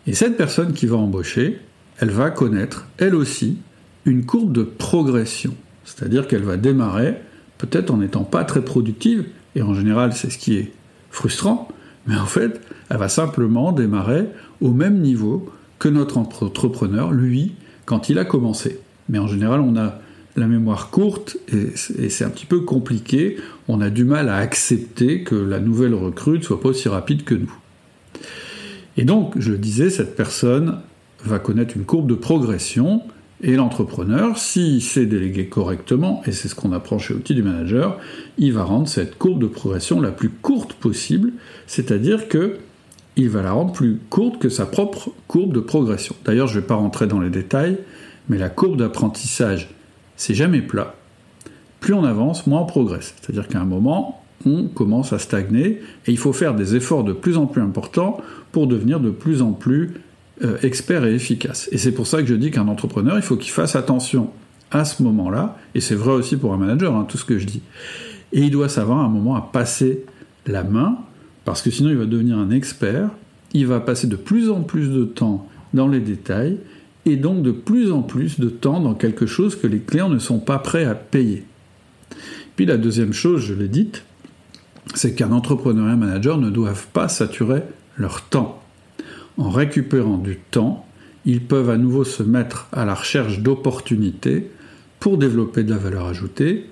Et 0.08 0.14
cette 0.14 0.38
personne 0.38 0.74
qui 0.74 0.86
va 0.86 0.98
embaucher, 0.98 1.60
elle 2.00 2.12
va 2.12 2.30
connaître, 2.30 2.88
elle 2.98 3.16
aussi, 3.16 3.58
une 4.06 4.26
courbe 4.26 4.54
de 4.54 4.64
progression. 4.64 5.56
C'est-à-dire 5.86 6.28
qu'elle 6.28 6.44
va 6.44 6.58
démarrer, 6.58 7.16
peut-être 7.58 7.92
en 7.92 7.98
n'étant 7.98 8.24
pas 8.24 8.44
très 8.44 8.64
productive, 8.64 9.26
et 9.56 9.62
en 9.62 9.74
général 9.74 10.14
c'est 10.14 10.30
ce 10.30 10.38
qui 10.38 10.56
est 10.56 10.72
frustrant, 11.10 11.68
mais 12.08 12.16
en 12.16 12.26
fait, 12.26 12.62
elle 12.90 12.98
va 12.98 13.10
simplement 13.10 13.72
démarrer 13.72 14.26
au 14.62 14.72
même 14.72 15.00
niveau 15.00 15.52
que 15.80 15.90
notre 15.90 16.18
entrepreneur, 16.18 17.12
lui, 17.12 17.54
quand 17.86 18.10
il 18.10 18.20
a 18.20 18.26
commencé. 18.26 18.80
Mais 19.08 19.18
en 19.18 19.28
général, 19.28 19.62
on 19.62 19.76
a 19.78 20.00
la 20.36 20.48
mémoire 20.48 20.90
courte 20.90 21.38
et 21.52 21.76
c'est 21.76 22.24
un 22.24 22.30
petit 22.30 22.46
peu 22.46 22.62
compliqué. 22.62 23.38
On 23.68 23.82
a 23.82 23.90
du 23.90 24.04
mal 24.04 24.30
à 24.30 24.38
accepter 24.38 25.24
que 25.24 25.36
la 25.36 25.60
nouvelle 25.60 25.94
recrue 25.94 26.38
ne 26.38 26.44
soit 26.44 26.62
pas 26.62 26.70
aussi 26.70 26.88
rapide 26.90 27.24
que 27.24 27.36
nous. 27.36 27.54
Et 28.98 29.06
donc, 29.06 29.34
je 29.40 29.54
disais, 29.54 29.90
cette 29.90 30.16
personne 30.16 30.80
va 31.24 31.40
connaître 31.40 31.76
une 31.76 31.86
courbe 31.86 32.08
de 32.08 32.16
progression 32.16 33.02
et 33.42 33.56
l'entrepreneur, 33.56 34.38
s'il 34.38 34.82
sait 34.82 35.06
déléguer 35.06 35.46
correctement, 35.48 36.22
et 36.26 36.34
c'est 36.34 36.50
ce 36.50 36.56
qu'on 36.56 36.74
apprend 36.74 37.00
chez 37.00 37.14
Outils 37.14 37.36
du 37.36 37.44
Manager, 37.44 37.98
il 38.38 38.52
va 38.52 38.64
rendre 38.64 38.88
cette 38.90 39.18
courbe 39.18 39.42
de 39.42 39.48
progression 39.48 40.02
la 40.02 40.12
plus 40.12 40.30
courte 40.30 40.74
possible, 40.74 41.32
c'est-à-dire 41.66 42.28
que 42.28 42.58
il 43.20 43.30
va 43.30 43.42
la 43.42 43.52
rendre 43.52 43.74
plus 43.74 44.00
courte 44.10 44.40
que 44.40 44.50
sa 44.50 44.66
propre 44.66 45.12
courbe 45.28 45.54
de 45.54 45.60
progression. 45.60 46.16
D'ailleurs, 46.26 46.48
je 46.48 46.56
ne 46.56 46.62
vais 46.62 46.68
pas 46.68 46.76
rentrer 46.76 47.08
dans 47.08 47.20
les 47.20 47.30
détails, 47.30 47.78
mais 48.30 48.38
la 48.38 48.50
courbe 48.50 48.78
d'apprentissage 48.78 49.70
c'est 50.16 50.34
jamais 50.34 50.62
plat. 50.62 50.96
Plus 51.80 51.94
on 51.94 52.04
avance, 52.04 52.46
moins 52.46 52.62
on 52.62 52.66
progresse. 52.66 53.16
C'est-à-dire 53.22 53.48
qu'à 53.48 53.62
un 53.62 53.66
moment, 53.66 54.22
on 54.46 54.68
commence 54.68 55.14
à 55.14 55.20
stagner 55.20 55.82
et 56.06 56.12
il 56.12 56.18
faut 56.18 56.34
faire 56.34 56.54
des 56.54 56.76
efforts 56.76 57.06
de 57.06 57.14
plus 57.14 57.38
en 57.38 57.46
plus 57.46 57.62
importants 57.62 58.18
pour 58.52 58.68
devenir 58.68 59.00
de 59.00 59.12
plus 59.12 59.42
en 59.42 59.54
plus 59.54 59.94
euh, 60.44 60.58
expert 60.62 61.06
et 61.06 61.14
efficace. 61.14 61.70
Et 61.72 61.78
c'est 61.78 61.94
pour 61.94 62.06
ça 62.06 62.22
que 62.22 62.28
je 62.28 62.36
dis 62.36 62.52
qu'un 62.52 62.68
entrepreneur, 62.68 63.16
il 63.16 63.22
faut 63.22 63.38
qu'il 63.38 63.52
fasse 63.52 63.78
attention 63.78 64.30
à 64.72 64.84
ce 64.84 65.02
moment-là, 65.04 65.58
et 65.74 65.80
c'est 65.80 65.96
vrai 65.96 66.12
aussi 66.12 66.38
pour 66.38 66.54
un 66.54 66.58
manager, 66.58 66.96
hein, 66.96 67.06
tout 67.08 67.18
ce 67.18 67.26
que 67.26 67.40
je 67.40 67.46
dis. 67.46 67.62
Et 68.34 68.42
il 68.42 68.52
doit 68.52 68.70
savoir 68.70 69.00
à 69.00 69.04
un 69.04 69.10
moment 69.10 69.36
à 69.36 69.42
passer 69.42 70.06
la 70.46 70.64
main, 70.64 71.00
parce 71.46 71.62
que 71.62 71.72
sinon 71.72 71.90
il 71.90 71.98
va 71.98 72.06
devenir 72.06 72.38
un 72.38 72.52
expert, 72.52 73.10
il 73.54 73.68
va 73.68 73.80
passer 73.80 74.08
de 74.08 74.16
plus 74.16 74.50
en 74.50 74.62
plus 74.62 74.90
de 74.90 75.04
temps 75.04 75.48
dans 75.74 75.88
les 75.88 76.00
détails, 76.00 76.58
et 77.06 77.16
donc 77.16 77.42
de 77.42 77.52
plus 77.52 77.92
en 77.92 78.02
plus 78.02 78.40
de 78.40 78.50
temps 78.50 78.80
dans 78.80 78.94
quelque 78.94 79.26
chose 79.26 79.56
que 79.56 79.68
les 79.68 79.80
clients 79.80 80.10
ne 80.10 80.20
sont 80.20 80.40
pas 80.40 80.60
prêts 80.60 80.86
à 80.86 80.96
payer. 80.96 81.44
Puis 82.56 82.66
la 82.66 82.78
deuxième 82.78 83.14
chose, 83.14 83.42
je 83.42 83.54
l'ai 83.54 83.68
dite, 83.68 84.04
c'est 84.96 85.16
qu'un 85.16 85.32
entrepreneur 85.32 85.88
et 85.88 85.92
un 85.92 85.96
manager 85.96 86.38
ne 86.38 86.50
doivent 86.50 86.88
pas 86.94 87.08
saturer 87.08 87.64
leur 87.98 88.24
temps. 88.24 88.62
En 89.38 89.50
récupérant 89.50 90.18
du 90.18 90.38
temps, 90.38 90.86
ils 91.26 91.42
peuvent 91.42 91.70
à 91.70 91.78
nouveau 91.78 92.04
se 92.04 92.24
mettre 92.24 92.68
à 92.72 92.86
la 92.86 92.96
recherche 92.96 93.40
d'opportunités 93.40 94.50
pour 95.00 95.18
développer 95.18 95.64
de 95.64 95.72
la 95.72 95.78
valeur 95.78 96.08
ajoutée. 96.08 96.70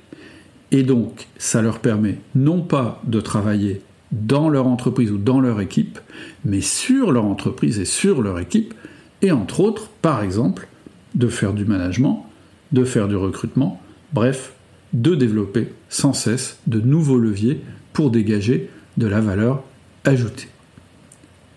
Et 0.71 0.83
donc, 0.83 1.27
ça 1.37 1.61
leur 1.61 1.79
permet 1.79 2.19
non 2.35 2.61
pas 2.61 3.01
de 3.05 3.21
travailler 3.21 3.81
dans 4.11 4.49
leur 4.49 4.67
entreprise 4.67 5.11
ou 5.11 5.17
dans 5.17 5.39
leur 5.39 5.59
équipe, 5.61 5.99
mais 6.45 6.61
sur 6.61 7.11
leur 7.11 7.25
entreprise 7.25 7.79
et 7.79 7.85
sur 7.85 8.21
leur 8.21 8.39
équipe, 8.39 8.73
et 9.21 9.31
entre 9.31 9.59
autres, 9.59 9.89
par 10.01 10.21
exemple, 10.21 10.67
de 11.15 11.27
faire 11.27 11.53
du 11.53 11.65
management, 11.65 12.25
de 12.71 12.83
faire 12.83 13.07
du 13.07 13.15
recrutement, 13.15 13.81
bref, 14.13 14.53
de 14.93 15.15
développer 15.15 15.73
sans 15.89 16.13
cesse 16.13 16.59
de 16.67 16.79
nouveaux 16.79 17.17
leviers 17.17 17.61
pour 17.93 18.11
dégager 18.11 18.69
de 18.97 19.07
la 19.07 19.21
valeur 19.21 19.63
ajoutée. 20.05 20.49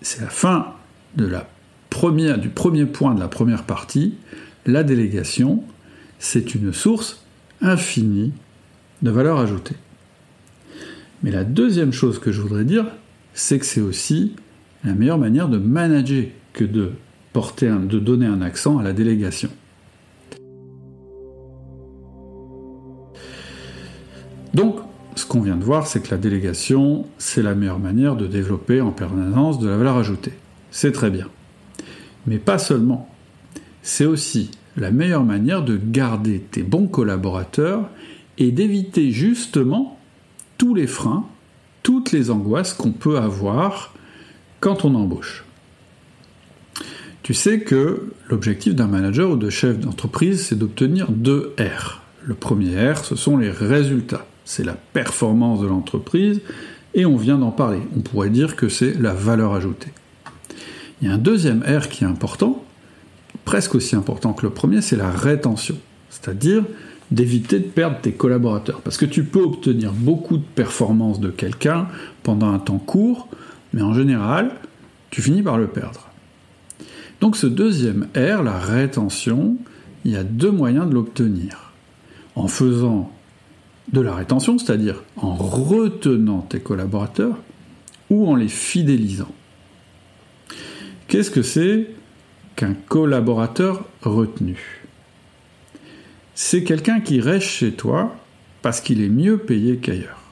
C'est 0.02 0.20
la 0.20 0.28
fin 0.28 0.74
du 1.16 2.48
premier 2.48 2.86
point 2.86 3.14
de 3.14 3.20
la 3.20 3.28
première 3.28 3.64
partie. 3.64 4.14
La 4.66 4.82
délégation, 4.82 5.62
c'est 6.18 6.54
une 6.54 6.72
source 6.72 7.24
infinie 7.60 8.32
de 9.02 9.10
valeur 9.10 9.38
ajoutée. 9.38 9.76
Mais 11.22 11.30
la 11.30 11.44
deuxième 11.44 11.92
chose 11.92 12.18
que 12.18 12.32
je 12.32 12.40
voudrais 12.40 12.64
dire, 12.64 12.86
c'est 13.34 13.58
que 13.58 13.66
c'est 13.66 13.80
aussi 13.80 14.34
la 14.84 14.94
meilleure 14.94 15.18
manière 15.18 15.48
de 15.48 15.58
manager 15.58 16.24
que 16.52 16.64
de 16.64 16.92
porter 17.32 17.70
de 17.86 17.98
donner 17.98 18.26
un 18.26 18.40
accent 18.42 18.78
à 18.78 18.82
la 18.82 18.92
délégation. 18.92 19.50
Donc, 24.54 24.80
ce 25.14 25.26
qu'on 25.26 25.42
vient 25.42 25.56
de 25.56 25.64
voir, 25.64 25.86
c'est 25.86 26.00
que 26.00 26.10
la 26.10 26.16
délégation, 26.16 27.06
c'est 27.18 27.42
la 27.42 27.54
meilleure 27.54 27.78
manière 27.78 28.16
de 28.16 28.26
développer 28.26 28.80
en 28.80 28.90
permanence 28.90 29.58
de 29.58 29.68
la 29.68 29.76
valeur 29.76 29.96
ajoutée. 29.96 30.32
C'est 30.70 30.92
très 30.92 31.10
bien. 31.10 31.28
Mais 32.26 32.38
pas 32.38 32.58
seulement. 32.58 33.08
C'est 33.82 34.06
aussi 34.06 34.50
la 34.76 34.90
meilleure 34.90 35.24
manière 35.24 35.62
de 35.62 35.76
garder 35.76 36.40
tes 36.40 36.62
bons 36.62 36.86
collaborateurs 36.86 37.88
et 38.38 38.50
d'éviter 38.50 39.10
justement 39.12 39.99
tous 40.60 40.74
les 40.74 40.86
freins, 40.86 41.24
toutes 41.82 42.12
les 42.12 42.30
angoisses 42.30 42.74
qu'on 42.74 42.92
peut 42.92 43.18
avoir 43.18 43.94
quand 44.60 44.84
on 44.84 44.94
embauche. 44.94 45.44
Tu 47.22 47.34
sais 47.34 47.60
que 47.60 48.12
l'objectif 48.28 48.74
d'un 48.74 48.86
manager 48.86 49.30
ou 49.30 49.36
de 49.36 49.50
chef 49.50 49.78
d'entreprise, 49.78 50.44
c'est 50.44 50.58
d'obtenir 50.58 51.10
deux 51.10 51.54
R. 51.58 52.02
Le 52.22 52.34
premier 52.34 52.92
R, 52.92 53.04
ce 53.04 53.16
sont 53.16 53.38
les 53.38 53.50
résultats 53.50 54.26
c'est 54.50 54.64
la 54.64 54.74
performance 54.74 55.60
de 55.60 55.68
l'entreprise, 55.68 56.40
et 56.94 57.06
on 57.06 57.16
vient 57.16 57.38
d'en 57.38 57.52
parler. 57.52 57.78
On 57.96 58.00
pourrait 58.00 58.30
dire 58.30 58.56
que 58.56 58.68
c'est 58.68 59.00
la 59.00 59.14
valeur 59.14 59.54
ajoutée. 59.54 59.92
Il 61.00 61.08
y 61.08 61.10
a 61.10 61.14
un 61.14 61.18
deuxième 61.18 61.62
R 61.62 61.88
qui 61.88 62.02
est 62.02 62.08
important, 62.08 62.64
presque 63.44 63.76
aussi 63.76 63.94
important 63.94 64.32
que 64.32 64.44
le 64.44 64.50
premier, 64.50 64.82
c'est 64.82 64.96
la 64.96 65.10
rétention, 65.10 65.76
c'est-à-dire 66.10 66.64
d'éviter 67.10 67.58
de 67.58 67.64
perdre 67.64 67.98
tes 68.00 68.12
collaborateurs. 68.12 68.80
Parce 68.82 68.96
que 68.96 69.04
tu 69.04 69.24
peux 69.24 69.42
obtenir 69.42 69.92
beaucoup 69.92 70.36
de 70.36 70.44
performance 70.54 71.20
de 71.20 71.30
quelqu'un 71.30 71.88
pendant 72.22 72.52
un 72.52 72.58
temps 72.58 72.78
court, 72.78 73.28
mais 73.72 73.82
en 73.82 73.94
général, 73.94 74.52
tu 75.10 75.22
finis 75.22 75.42
par 75.42 75.58
le 75.58 75.66
perdre. 75.66 76.08
Donc 77.20 77.36
ce 77.36 77.46
deuxième 77.46 78.06
R, 78.14 78.42
la 78.42 78.58
rétention, 78.58 79.56
il 80.04 80.12
y 80.12 80.16
a 80.16 80.24
deux 80.24 80.50
moyens 80.50 80.88
de 80.88 80.94
l'obtenir. 80.94 81.72
En 82.36 82.46
faisant 82.46 83.10
de 83.92 84.00
la 84.00 84.14
rétention, 84.14 84.56
c'est-à-dire 84.56 85.02
en 85.16 85.34
retenant 85.34 86.40
tes 86.40 86.60
collaborateurs 86.60 87.36
ou 88.08 88.28
en 88.28 88.36
les 88.36 88.48
fidélisant. 88.48 89.32
Qu'est-ce 91.08 91.30
que 91.30 91.42
c'est 91.42 91.90
qu'un 92.54 92.74
collaborateur 92.74 93.84
retenu? 94.02 94.79
C'est 96.42 96.64
quelqu'un 96.64 97.00
qui 97.00 97.20
reste 97.20 97.46
chez 97.46 97.72
toi 97.72 98.16
parce 98.62 98.80
qu'il 98.80 99.02
est 99.02 99.10
mieux 99.10 99.36
payé 99.36 99.76
qu'ailleurs. 99.76 100.22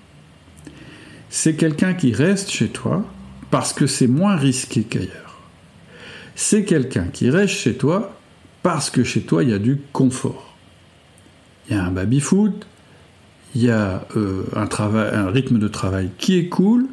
C'est 1.28 1.54
quelqu'un 1.54 1.92
qui 1.92 2.14
reste 2.14 2.50
chez 2.50 2.68
toi 2.68 3.04
parce 3.50 3.74
que 3.74 3.86
c'est 3.86 4.06
moins 4.06 4.34
risqué 4.34 4.84
qu'ailleurs. 4.84 5.38
C'est 6.34 6.64
quelqu'un 6.64 7.08
qui 7.12 7.28
reste 7.28 7.52
chez 7.52 7.74
toi 7.74 8.16
parce 8.62 8.88
que 8.88 9.04
chez 9.04 9.20
toi 9.20 9.44
il 9.44 9.50
y 9.50 9.52
a 9.52 9.58
du 9.58 9.82
confort. 9.92 10.56
Il 11.68 11.76
y 11.76 11.78
a 11.78 11.84
un 11.84 11.90
baby-foot, 11.90 12.66
il 13.54 13.64
y 13.64 13.70
a 13.70 14.06
euh, 14.16 14.44
un, 14.56 14.66
un 14.66 15.30
rythme 15.30 15.58
de 15.58 15.68
travail 15.68 16.08
qui 16.16 16.38
est 16.38 16.48
cool, 16.48 16.86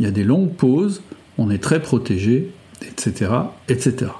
il 0.00 0.06
y 0.06 0.08
a 0.08 0.12
des 0.12 0.24
longues 0.24 0.56
pauses, 0.56 1.02
on 1.38 1.50
est 1.52 1.62
très 1.62 1.80
protégé, 1.80 2.50
etc., 2.82 3.30
etc. 3.68 4.10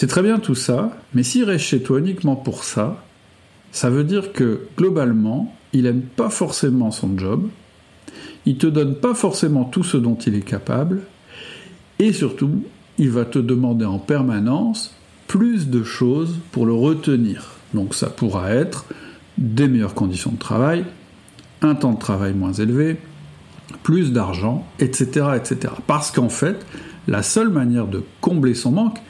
C'est 0.00 0.06
très 0.06 0.22
bien 0.22 0.38
tout 0.38 0.54
ça, 0.54 0.96
mais 1.12 1.22
s'il 1.22 1.44
reste 1.44 1.66
chez 1.66 1.82
toi 1.82 1.98
uniquement 1.98 2.34
pour 2.34 2.64
ça, 2.64 3.04
ça 3.70 3.90
veut 3.90 4.02
dire 4.02 4.32
que 4.32 4.62
globalement, 4.78 5.54
il 5.74 5.82
n'aime 5.82 6.00
pas 6.00 6.30
forcément 6.30 6.90
son 6.90 7.18
job, 7.18 7.48
il 8.46 8.56
te 8.56 8.66
donne 8.66 8.94
pas 8.94 9.12
forcément 9.12 9.64
tout 9.64 9.82
ce 9.84 9.98
dont 9.98 10.14
il 10.14 10.34
est 10.36 10.40
capable, 10.40 11.02
et 11.98 12.14
surtout, 12.14 12.62
il 12.96 13.10
va 13.10 13.26
te 13.26 13.38
demander 13.38 13.84
en 13.84 13.98
permanence 13.98 14.94
plus 15.26 15.68
de 15.68 15.82
choses 15.82 16.38
pour 16.50 16.64
le 16.64 16.72
retenir. 16.72 17.50
Donc 17.74 17.94
ça 17.94 18.08
pourra 18.08 18.52
être 18.52 18.86
des 19.36 19.68
meilleures 19.68 19.92
conditions 19.92 20.30
de 20.30 20.38
travail, 20.38 20.86
un 21.60 21.74
temps 21.74 21.92
de 21.92 21.98
travail 21.98 22.32
moins 22.32 22.54
élevé, 22.54 22.96
plus 23.82 24.12
d'argent, 24.12 24.66
etc., 24.78 25.26
etc. 25.36 25.74
Parce 25.86 26.10
qu'en 26.10 26.30
fait, 26.30 26.64
la 27.06 27.22
seule 27.22 27.50
manière 27.50 27.86
de 27.86 28.02
combler 28.22 28.54
son 28.54 28.72
manque 28.72 29.00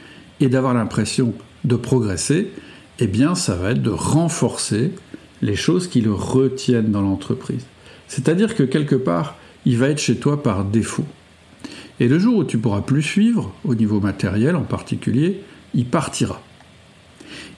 et 0.40 0.48
d'avoir 0.48 0.74
l'impression 0.74 1.34
de 1.64 1.76
progresser, 1.76 2.50
eh 2.98 3.06
bien, 3.06 3.34
ça 3.34 3.54
va 3.54 3.72
être 3.72 3.82
de 3.82 3.90
renforcer 3.90 4.92
les 5.42 5.56
choses 5.56 5.88
qui 5.88 6.00
le 6.00 6.12
retiennent 6.12 6.90
dans 6.90 7.02
l'entreprise. 7.02 7.66
C'est-à-dire 8.08 8.54
que 8.54 8.62
quelque 8.62 8.96
part, 8.96 9.36
il 9.64 9.78
va 9.78 9.88
être 9.88 10.00
chez 10.00 10.16
toi 10.16 10.42
par 10.42 10.64
défaut. 10.64 11.06
Et 11.98 12.08
le 12.08 12.18
jour 12.18 12.38
où 12.38 12.44
tu 12.44 12.58
pourras 12.58 12.80
plus 12.80 13.02
suivre, 13.02 13.52
au 13.64 13.74
niveau 13.74 14.00
matériel 14.00 14.56
en 14.56 14.62
particulier, 14.62 15.40
il 15.74 15.86
partira. 15.86 16.42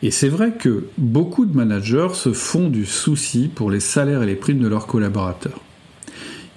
Et 0.03 0.11
c'est 0.11 0.29
vrai 0.29 0.53
que 0.53 0.89
beaucoup 0.99 1.47
de 1.47 1.57
managers 1.57 2.15
se 2.15 2.33
font 2.33 2.69
du 2.69 2.85
souci 2.85 3.49
pour 3.53 3.71
les 3.71 3.81
salaires 3.81 4.23
et 4.23 4.27
les 4.27 4.35
primes 4.35 4.59
de 4.59 4.69
leurs 4.69 4.87
collaborateurs. 4.87 5.61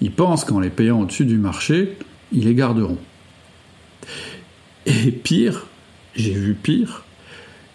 Ils 0.00 0.12
pensent 0.12 0.44
qu'en 0.44 0.60
les 0.60 0.70
payant 0.70 1.00
au-dessus 1.00 1.24
du 1.24 1.38
marché, 1.38 1.96
ils 2.32 2.44
les 2.44 2.54
garderont. 2.54 2.98
Et 4.86 5.12
pire, 5.12 5.66
j'ai 6.16 6.32
vu 6.32 6.54
pire, 6.54 7.04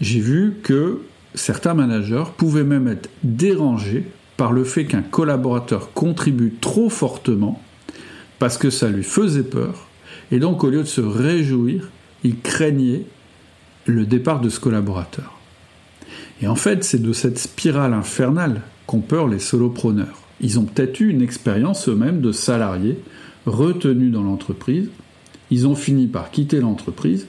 j'ai 0.01 0.19
vu 0.19 0.55
que 0.63 1.01
certains 1.36 1.74
managers 1.74 2.25
pouvaient 2.38 2.63
même 2.63 2.88
être 2.88 3.10
dérangés 3.24 4.05
par 4.36 4.51
le 4.51 4.63
fait 4.63 4.86
qu'un 4.86 5.03
collaborateur 5.03 5.93
contribue 5.93 6.55
trop 6.60 6.89
fortement 6.89 7.62
parce 8.39 8.57
que 8.57 8.71
ça 8.71 8.89
lui 8.89 9.03
faisait 9.03 9.43
peur, 9.43 9.88
et 10.31 10.39
donc 10.39 10.63
au 10.63 10.69
lieu 10.69 10.81
de 10.81 10.88
se 10.88 11.01
réjouir, 11.01 11.89
il 12.24 12.39
craignait 12.39 13.05
le 13.86 14.05
départ 14.05 14.41
de 14.41 14.50
ce 14.50 14.60
collaborateur. 14.60 15.38
Et 16.41 16.48
en 16.48 16.55
fait, 16.55 16.83
c'est 16.83 17.01
de 17.01 17.13
cette 17.13 17.38
spirale 17.38 17.93
infernale 17.93 18.62
qu'ont 18.88 19.01
peur 19.01 19.27
les 19.27 19.38
solopreneurs. 19.38 20.24
Ils 20.39 20.57
ont 20.57 20.65
peut-être 20.65 21.00
eu 21.00 21.10
une 21.10 21.21
expérience 21.21 21.88
eux-mêmes 21.88 22.21
de 22.21 22.31
salariés 22.31 22.98
retenus 23.45 24.12
dans 24.12 24.24
l'entreprise. 24.24 24.89
Ils 25.51 25.67
ont 25.67 25.75
fini 25.75 26.07
par 26.07 26.31
quitter 26.31 26.60
l'entreprise 26.60 27.27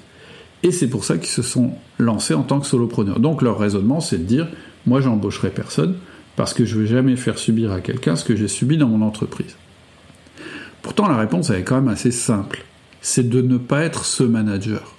et 0.62 0.70
c'est 0.70 0.88
pour 0.88 1.04
ça 1.04 1.18
qu'ils 1.18 1.30
se 1.30 1.42
sont 1.42 1.72
lancés 1.98 2.34
en 2.34 2.42
tant 2.42 2.60
que 2.60 2.66
solopreneurs. 2.66 3.20
Donc 3.20 3.42
leur 3.42 3.58
raisonnement, 3.58 4.00
c'est 4.00 4.18
de 4.18 4.24
dire 4.24 4.48
moi, 4.86 5.00
j'embaucherai 5.00 5.50
personne 5.50 5.96
parce 6.36 6.54
que 6.54 6.64
je 6.64 6.76
ne 6.76 6.82
vais 6.82 6.86
jamais 6.88 7.16
faire 7.16 7.38
subir 7.38 7.72
à 7.72 7.80
quelqu'un 7.80 8.16
ce 8.16 8.24
que 8.24 8.36
j'ai 8.36 8.48
subi 8.48 8.76
dans 8.76 8.88
mon 8.88 9.04
entreprise. 9.04 9.56
Pourtant, 10.82 11.08
la 11.08 11.16
réponse 11.16 11.50
elle 11.50 11.60
est 11.60 11.64
quand 11.64 11.76
même 11.76 11.88
assez 11.88 12.10
simple. 12.10 12.64
C'est 13.00 13.28
de 13.28 13.40
ne 13.40 13.58
pas 13.58 13.82
être 13.82 14.04
ce 14.04 14.24
manager. 14.24 14.94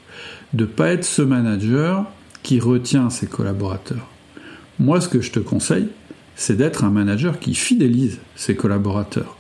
De 0.53 0.63
ne 0.63 0.70
pas 0.70 0.89
être 0.89 1.05
ce 1.05 1.22
manager 1.22 2.05
qui 2.43 2.60
retient 2.60 3.10
ses 3.10 3.27
collaborateurs. 3.27 4.08
Moi, 4.79 5.01
ce 5.01 5.08
que 5.08 5.22
je 5.22 5.32
te 5.32 5.39
conseille, 5.39 5.89
c'est 6.36 6.58
d'être 6.58 6.84
un 6.84 6.89
manager 6.89 7.39
qui 7.39 7.53
fidélise 7.53 8.20
ses 8.36 8.55
collaborateurs. 8.55 9.38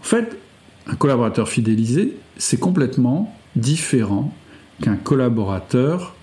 En 0.00 0.04
fait, 0.04 0.38
un 0.86 0.94
collaborateur 0.94 1.48
fidélisé, 1.48 2.16
c'est 2.36 2.58
complètement 2.58 3.34
différent 3.56 4.34
qu'un 4.82 4.96
collaborateur 4.96 6.14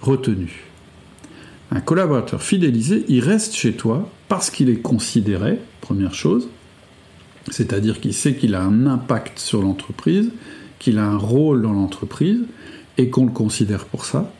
retenu. 0.00 0.64
Un 1.70 1.80
collaborateur 1.80 2.42
fidélisé, 2.42 3.04
il 3.08 3.20
reste 3.20 3.54
chez 3.54 3.72
toi 3.72 4.10
parce 4.28 4.50
qu'il 4.50 4.68
est 4.68 4.82
considéré, 4.82 5.58
première 5.80 6.14
chose, 6.14 6.48
c'est-à-dire 7.50 8.00
qu'il 8.00 8.14
sait 8.14 8.34
qu'il 8.34 8.54
a 8.54 8.62
un 8.62 8.86
impact 8.86 9.38
sur 9.38 9.62
l'entreprise, 9.62 10.30
qu'il 10.78 10.98
a 10.98 11.06
un 11.06 11.16
rôle 11.16 11.62
dans 11.62 11.72
l'entreprise, 11.72 12.40
et 12.98 13.08
qu'on 13.08 13.24
le 13.24 13.32
considère 13.32 13.86
pour 13.86 14.04
ça. 14.04 14.32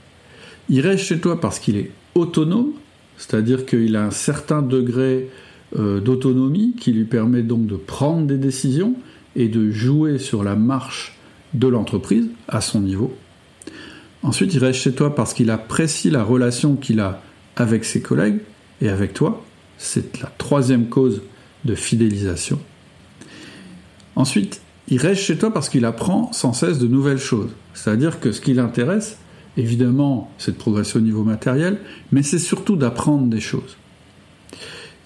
Il 0.68 0.80
reste 0.80 1.04
chez 1.04 1.20
toi 1.20 1.40
parce 1.40 1.58
qu'il 1.58 1.76
est 1.76 1.90
autonome, 2.14 2.72
c'est-à-dire 3.16 3.66
qu'il 3.66 3.96
a 3.96 4.04
un 4.04 4.10
certain 4.10 4.62
degré 4.62 5.30
euh, 5.78 6.00
d'autonomie 6.00 6.74
qui 6.78 6.92
lui 6.92 7.04
permet 7.04 7.42
donc 7.42 7.66
de 7.66 7.76
prendre 7.76 8.26
des 8.26 8.36
décisions 8.36 8.94
et 9.36 9.48
de 9.48 9.70
jouer 9.70 10.18
sur 10.18 10.44
la 10.44 10.54
marche 10.54 11.16
de 11.54 11.66
l'entreprise 11.68 12.28
à 12.48 12.60
son 12.60 12.80
niveau. 12.80 13.16
Ensuite, 14.22 14.54
il 14.54 14.60
reste 14.60 14.80
chez 14.80 14.92
toi 14.92 15.14
parce 15.14 15.34
qu'il 15.34 15.50
apprécie 15.50 16.10
la 16.10 16.22
relation 16.22 16.76
qu'il 16.76 17.00
a 17.00 17.20
avec 17.56 17.84
ses 17.84 18.00
collègues 18.00 18.40
et 18.80 18.88
avec 18.88 19.14
toi. 19.14 19.44
C'est 19.78 20.20
la 20.22 20.32
troisième 20.38 20.88
cause 20.88 21.22
de 21.64 21.74
fidélisation. 21.74 22.60
Ensuite, 24.14 24.60
il 24.88 24.98
reste 24.98 25.22
chez 25.22 25.36
toi 25.36 25.52
parce 25.52 25.68
qu'il 25.68 25.84
apprend 25.84 26.32
sans 26.32 26.52
cesse 26.52 26.78
de 26.78 26.86
nouvelles 26.86 27.18
choses. 27.18 27.50
C'est-à-dire 27.74 28.20
que 28.20 28.30
ce 28.30 28.40
qui 28.40 28.54
l'intéresse, 28.54 29.18
évidemment, 29.56 30.30
c'est 30.38 30.52
de 30.52 30.56
progresser 30.56 30.98
au 30.98 31.02
niveau 31.02 31.24
matériel, 31.24 31.80
mais 32.12 32.22
c'est 32.22 32.38
surtout 32.38 32.76
d'apprendre 32.76 33.26
des 33.26 33.40
choses. 33.40 33.76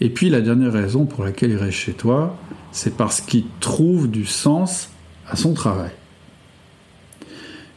Et 0.01 0.11
puis 0.11 0.29
la 0.29 0.43
dernière 0.43 0.73
raison 0.73 1.07
pour 1.07 1.25
laquelle 1.25 1.51
il 1.51 1.57
reste 1.57 1.79
chez 1.79 1.93
toi, 1.93 2.37
c'est 2.71 2.97
parce 2.97 3.21
qu'il 3.21 3.45
trouve 3.61 4.11
du 4.11 4.27
sens 4.27 4.91
à 5.29 5.37
son 5.37 5.55
travail. 5.55 5.93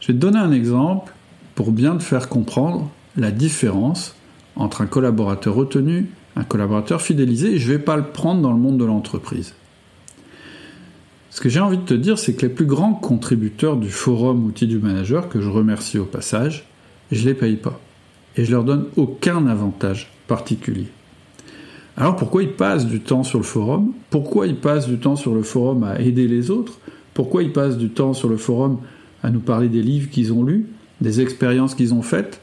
Je 0.00 0.08
vais 0.08 0.14
te 0.14 0.18
donner 0.18 0.38
un 0.38 0.52
exemple 0.52 1.14
pour 1.60 1.72
bien 1.72 1.98
te 1.98 2.02
faire 2.02 2.30
comprendre 2.30 2.88
la 3.18 3.30
différence 3.30 4.16
entre 4.56 4.80
un 4.80 4.86
collaborateur 4.86 5.54
retenu, 5.54 6.08
un 6.34 6.42
collaborateur 6.42 7.02
fidélisé, 7.02 7.52
et 7.52 7.58
je 7.58 7.70
ne 7.70 7.76
vais 7.76 7.82
pas 7.84 7.98
le 7.98 8.04
prendre 8.04 8.40
dans 8.40 8.54
le 8.54 8.58
monde 8.58 8.78
de 8.78 8.86
l'entreprise. 8.86 9.52
Ce 11.28 11.42
que 11.42 11.50
j'ai 11.50 11.60
envie 11.60 11.76
de 11.76 11.82
te 11.82 11.92
dire, 11.92 12.18
c'est 12.18 12.32
que 12.32 12.46
les 12.46 12.52
plus 12.54 12.64
grands 12.64 12.94
contributeurs 12.94 13.76
du 13.76 13.90
forum 13.90 14.46
Outils 14.46 14.68
du 14.68 14.78
Manager, 14.78 15.28
que 15.28 15.42
je 15.42 15.50
remercie 15.50 15.98
au 15.98 16.06
passage, 16.06 16.64
je 17.12 17.20
ne 17.24 17.26
les 17.26 17.34
paye 17.34 17.56
pas. 17.56 17.78
Et 18.38 18.46
je 18.46 18.52
leur 18.52 18.64
donne 18.64 18.86
aucun 18.96 19.46
avantage 19.46 20.10
particulier. 20.28 20.88
Alors 21.98 22.16
pourquoi 22.16 22.42
ils 22.42 22.54
passent 22.54 22.86
du 22.86 23.00
temps 23.00 23.22
sur 23.22 23.38
le 23.38 23.44
forum? 23.44 23.92
Pourquoi 24.08 24.46
ils 24.46 24.56
passent 24.56 24.88
du 24.88 24.96
temps 24.96 25.16
sur 25.16 25.34
le 25.34 25.42
forum 25.42 25.82
à 25.84 26.00
aider 26.00 26.26
les 26.26 26.50
autres? 26.50 26.78
Pourquoi 27.12 27.42
ils 27.42 27.52
passent 27.52 27.76
du 27.76 27.90
temps 27.90 28.14
sur 28.14 28.30
le 28.30 28.38
forum 28.38 28.78
à 29.22 29.28
nous 29.28 29.40
parler 29.40 29.68
des 29.68 29.82
livres 29.82 30.08
qu'ils 30.08 30.32
ont 30.32 30.42
lus, 30.42 30.66
des 31.00 31.20
expériences 31.20 31.74
qu'ils 31.74 31.94
ont 31.94 32.02
faites 32.02 32.40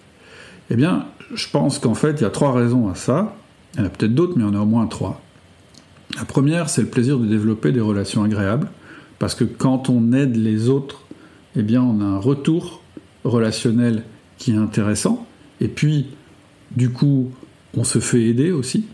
Eh 0.70 0.76
bien, 0.76 1.06
je 1.34 1.48
pense 1.50 1.80
qu'en 1.80 1.94
fait, 1.94 2.20
il 2.20 2.22
y 2.22 2.26
a 2.26 2.30
trois 2.30 2.54
raisons 2.54 2.90
à 2.90 2.96
ça. 2.96 3.36
Il 3.74 3.80
y 3.80 3.84
en 3.84 3.86
a 3.86 3.90
peut-être 3.90 4.14
d'autres, 4.14 4.34
mais 4.36 4.44
il 4.44 4.48
y 4.48 4.50
en 4.50 4.56
a 4.56 4.62
au 4.62 4.66
moins 4.66 4.88
trois. 4.88 5.22
La 6.16 6.26
première, 6.26 6.70
c'est 6.70 6.82
le 6.82 6.88
plaisir 6.88 7.20
de 7.20 7.26
développer 7.26 7.72
des 7.72 7.82
relations 7.82 8.24
agréables, 8.24 8.70
parce 9.20 9.36
que 9.36 9.44
quand 9.44 9.90
on 9.90 10.14
aide 10.14 10.36
les 10.36 10.70
autres, 10.70 11.04
eh 11.56 11.62
bien, 11.62 11.82
on 11.82 12.02
a 12.02 12.06
un 12.06 12.18
retour 12.18 12.82
relationnel 13.24 14.04
qui 14.38 14.52
est 14.52 14.58
intéressant, 14.58 15.26
et 15.60 15.68
puis, 15.68 16.08
du 16.76 16.92
coup, 16.92 17.32
on 17.76 17.84
se 17.84 18.00
fait 18.00 18.24
aider 18.24 18.52
aussi. 18.52 18.86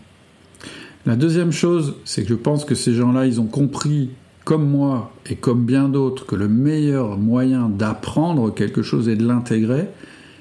La 1.06 1.16
deuxième 1.16 1.52
chose, 1.52 1.96
c'est 2.04 2.22
que 2.22 2.30
je 2.30 2.34
pense 2.34 2.64
que 2.64 2.74
ces 2.74 2.94
gens-là, 2.94 3.26
ils 3.26 3.40
ont 3.40 3.46
compris, 3.46 4.10
comme 4.44 4.68
moi 4.68 5.12
et 5.26 5.36
comme 5.36 5.64
bien 5.64 5.88
d'autres, 5.88 6.26
que 6.26 6.36
le 6.36 6.48
meilleur 6.48 7.16
moyen 7.16 7.68
d'apprendre 7.68 8.52
quelque 8.52 8.82
chose 8.82 9.08
et 9.08 9.16
de 9.16 9.26
l'intégrer, 9.26 9.88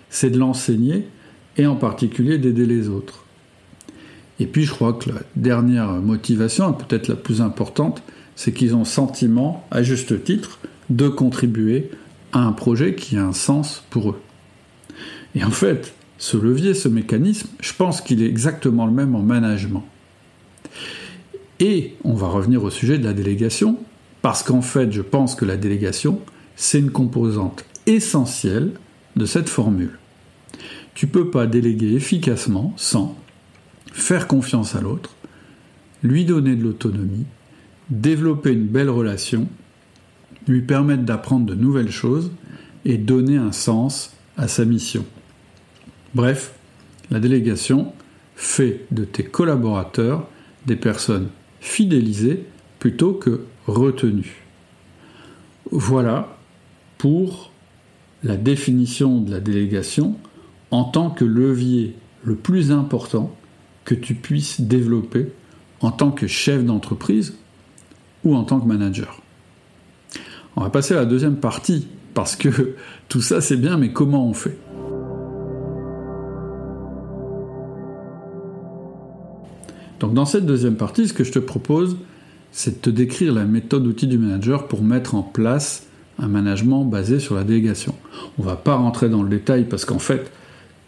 c'est 0.10 0.30
de 0.30 0.38
l'enseigner, 0.38 1.08
et 1.58 1.68
en 1.68 1.76
particulier 1.76 2.38
d'aider 2.38 2.66
les 2.66 2.90
autres. 2.90 3.24
Et 4.40 4.48
puis 4.48 4.64
je 4.66 4.72
crois 4.72 4.94
que 4.94 5.10
la 5.10 5.22
dernière 5.36 5.92
motivation, 5.94 6.74
peut-être 6.74 7.08
la 7.08 7.16
plus 7.16 7.42
importante, 7.42 8.02
c'est 8.36 8.52
qu'ils 8.52 8.76
ont 8.76 8.86
sentiment, 8.86 9.66
à 9.70 9.84
juste 9.84 10.24
titre, 10.24 10.60
de 10.90 11.08
contribuer 11.08 11.92
à 12.32 12.40
un 12.40 12.52
projet 12.52 12.96
qui 12.96 13.16
a 13.18 13.24
un 13.24 13.34
sens 13.34 13.84
pour 13.90 14.12
eux. 14.12 14.22
Et 15.36 15.44
en 15.44 15.52
fait, 15.52 15.94
ce 16.18 16.38
levier, 16.38 16.74
ce 16.74 16.88
mécanisme, 16.88 17.50
je 17.60 17.74
pense 17.74 18.02
qu'il 18.02 18.22
est 18.22 18.28
exactement 18.28 18.86
le 18.86 18.92
même 18.92 19.16
en 19.16 19.22
management. 19.22 19.86
Et 21.60 21.96
on 22.04 22.14
va 22.14 22.28
revenir 22.28 22.64
au 22.64 22.70
sujet 22.70 22.98
de 22.98 23.04
la 23.04 23.14
délégation, 23.14 23.78
parce 24.24 24.42
qu'en 24.42 24.62
fait, 24.62 24.92
je 24.94 25.02
pense 25.02 25.36
que 25.36 25.44
la 25.44 25.58
délégation, 25.58 26.22
c'est 26.56 26.80
une 26.80 26.92
composante 26.92 27.66
essentielle 27.86 28.72
de 29.18 29.26
cette 29.26 29.50
formule. 29.50 30.00
Tu 30.96 31.08
ne 31.08 31.12
peux 31.12 31.30
pas 31.30 31.46
déléguer 31.46 31.94
efficacement 31.94 32.74
sans 32.78 33.18
faire 33.92 34.28
confiance 34.28 34.76
à 34.76 34.82
l'autre, 34.82 35.14
lui 36.04 36.24
donner 36.24 36.56
de 36.56 36.64
l'autonomie, 36.64 37.26
développer 37.90 38.54
une 38.54 38.66
belle 38.66 38.90
relation, 38.90 39.50
lui 40.48 40.62
permettre 40.62 41.04
d'apprendre 41.04 41.46
de 41.46 41.56
nouvelles 41.56 41.92
choses 41.92 42.32
et 42.86 42.98
donner 42.98 43.36
un 43.36 43.52
sens 43.52 44.16
à 44.38 44.48
sa 44.48 44.64
mission. 44.64 45.06
Bref, 46.16 46.54
la 47.12 47.20
délégation 47.20 47.92
fait 48.38 48.86
de 48.90 49.04
tes 49.04 49.24
collaborateurs 49.24 50.30
des 50.66 50.78
personnes 50.78 51.28
fidélisées 51.60 52.46
plutôt 52.80 53.12
que 53.12 53.42
retenues. 53.68 54.46
Voilà 55.72 56.38
pour 56.98 57.52
la 58.24 58.38
définition 58.38 59.20
de 59.20 59.32
la 59.32 59.40
délégation 59.40 60.16
en 60.72 60.86
tant 60.86 61.10
que 61.10 61.26
levier 61.26 61.96
le 62.24 62.36
plus 62.36 62.72
important 62.72 63.36
que 63.86 63.96
tu 63.96 64.16
puisses 64.16 64.62
développer 64.62 65.32
en 65.82 65.92
tant 65.92 66.12
que 66.12 66.28
chef 66.28 66.64
d'entreprise 66.64 67.36
ou 68.24 68.36
en 68.36 68.44
tant 68.44 68.60
que 68.60 68.66
manager. 68.66 69.22
On 70.56 70.62
va 70.62 70.70
passer 70.70 70.94
à 70.94 70.98
la 70.98 71.06
deuxième 71.06 71.36
partie, 71.36 71.88
parce 72.14 72.36
que 72.36 72.76
tout 73.10 73.22
ça 73.22 73.42
c'est 73.42 73.58
bien, 73.58 73.78
mais 73.78 73.92
comment 73.92 74.26
on 74.28 74.34
fait? 74.34 74.58
Donc 80.00 80.14
dans 80.14 80.26
cette 80.26 80.46
deuxième 80.46 80.76
partie, 80.76 81.08
ce 81.08 81.14
que 81.14 81.24
je 81.24 81.32
te 81.32 81.40
propose, 81.40 81.98
c'est 82.54 82.76
de 82.76 82.82
te 82.82 82.90
décrire 82.90 83.34
la 83.34 83.44
méthode 83.46 83.86
outil 83.86 84.08
du 84.08 84.18
manager 84.18 84.68
pour 84.68 84.84
mettre 84.84 85.16
en 85.16 85.24
place 85.24 85.88
un 86.20 86.28
management 86.28 86.86
basé 86.86 87.20
sur 87.20 87.36
la 87.36 87.44
délégation. 87.44 87.96
On 88.38 88.44
ne 88.44 88.48
va 88.48 88.56
pas 88.56 88.76
rentrer 88.76 89.10
dans 89.10 89.24
le 89.24 89.30
détail 89.30 89.66
parce 89.68 89.84
qu'en 89.84 90.00
fait, 90.00 90.32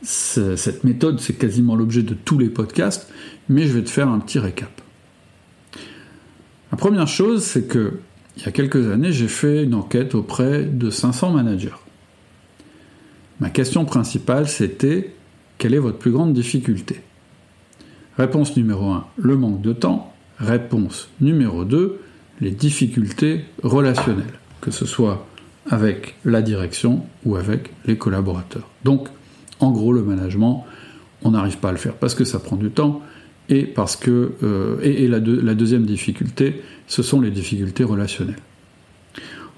cette 0.03 0.83
méthode, 0.83 1.19
c'est 1.19 1.33
quasiment 1.33 1.75
l'objet 1.75 2.03
de 2.03 2.13
tous 2.13 2.37
les 2.37 2.49
podcasts, 2.49 3.11
mais 3.49 3.65
je 3.65 3.73
vais 3.73 3.83
te 3.83 3.89
faire 3.89 4.07
un 4.07 4.19
petit 4.19 4.37
récap. 4.37 4.69
La 6.71 6.77
première 6.77 7.07
chose, 7.07 7.43
c'est 7.43 7.67
que 7.67 7.99
il 8.37 8.43
y 8.43 8.47
a 8.47 8.51
quelques 8.51 8.91
années, 8.91 9.11
j'ai 9.11 9.29
fait 9.29 9.63
une 9.63 9.73
enquête 9.73 10.13
auprès 10.13 10.65
de 10.65 10.89
500 10.89 11.31
managers. 11.31 11.69
Ma 13.39 13.49
question 13.49 13.85
principale, 13.85 14.47
c'était 14.47 15.15
quelle 15.57 15.73
est 15.73 15.79
votre 15.79 15.97
plus 15.97 16.11
grande 16.11 16.33
difficulté? 16.33 17.01
Réponse 18.17 18.55
numéro 18.55 18.91
1, 18.91 19.07
le 19.17 19.35
manque 19.37 19.61
de 19.61 19.73
temps. 19.73 20.13
Réponse 20.39 21.09
numéro 21.21 21.63
2, 21.63 21.99
les 22.41 22.51
difficultés 22.51 23.45
relationnelles, 23.63 24.33
que 24.61 24.71
ce 24.71 24.85
soit 24.85 25.25
avec 25.69 26.15
la 26.25 26.41
direction 26.41 27.05
ou 27.25 27.35
avec 27.35 27.71
les 27.85 27.97
collaborateurs. 27.97 28.69
Donc, 28.83 29.07
en 29.59 29.71
gros, 29.71 29.93
le 29.93 30.03
management, 30.03 30.65
on 31.23 31.31
n'arrive 31.31 31.57
pas 31.57 31.69
à 31.69 31.71
le 31.71 31.77
faire 31.77 31.93
parce 31.93 32.13
que 32.13 32.25
ça 32.25 32.39
prend 32.39 32.55
du 32.55 32.69
temps 32.69 33.01
et 33.49 33.63
parce 33.63 33.95
que 33.95 34.33
euh, 34.43 34.79
et, 34.81 35.07
la, 35.07 35.19
la, 35.19 35.55
deuxième 35.55 35.85
difficulté, 35.85 36.61
ce 36.87 37.03
sont 37.03 37.21
les 37.21 37.31
difficultés 37.31 37.83
relationnelles. 37.83 38.41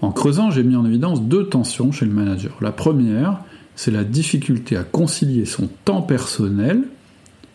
En 0.02 0.12
creusant, 0.12 0.52
j'ai 0.52 0.64
mis 0.64 0.76
en 0.76 0.86
évidence 0.86 1.24
deux 1.24 1.48
tensions 1.48 1.92
chez 1.92 2.06
le 2.06 2.12
manager. 2.12 2.56
La 2.62 2.72
première, 2.72 3.40
c'est 3.76 3.92
la 3.92 4.04
difficulté 4.04 4.78
à 4.78 4.84
concilier 4.84 5.46
son 5.46 5.68
temps 5.86 6.02
personnel 6.02 6.84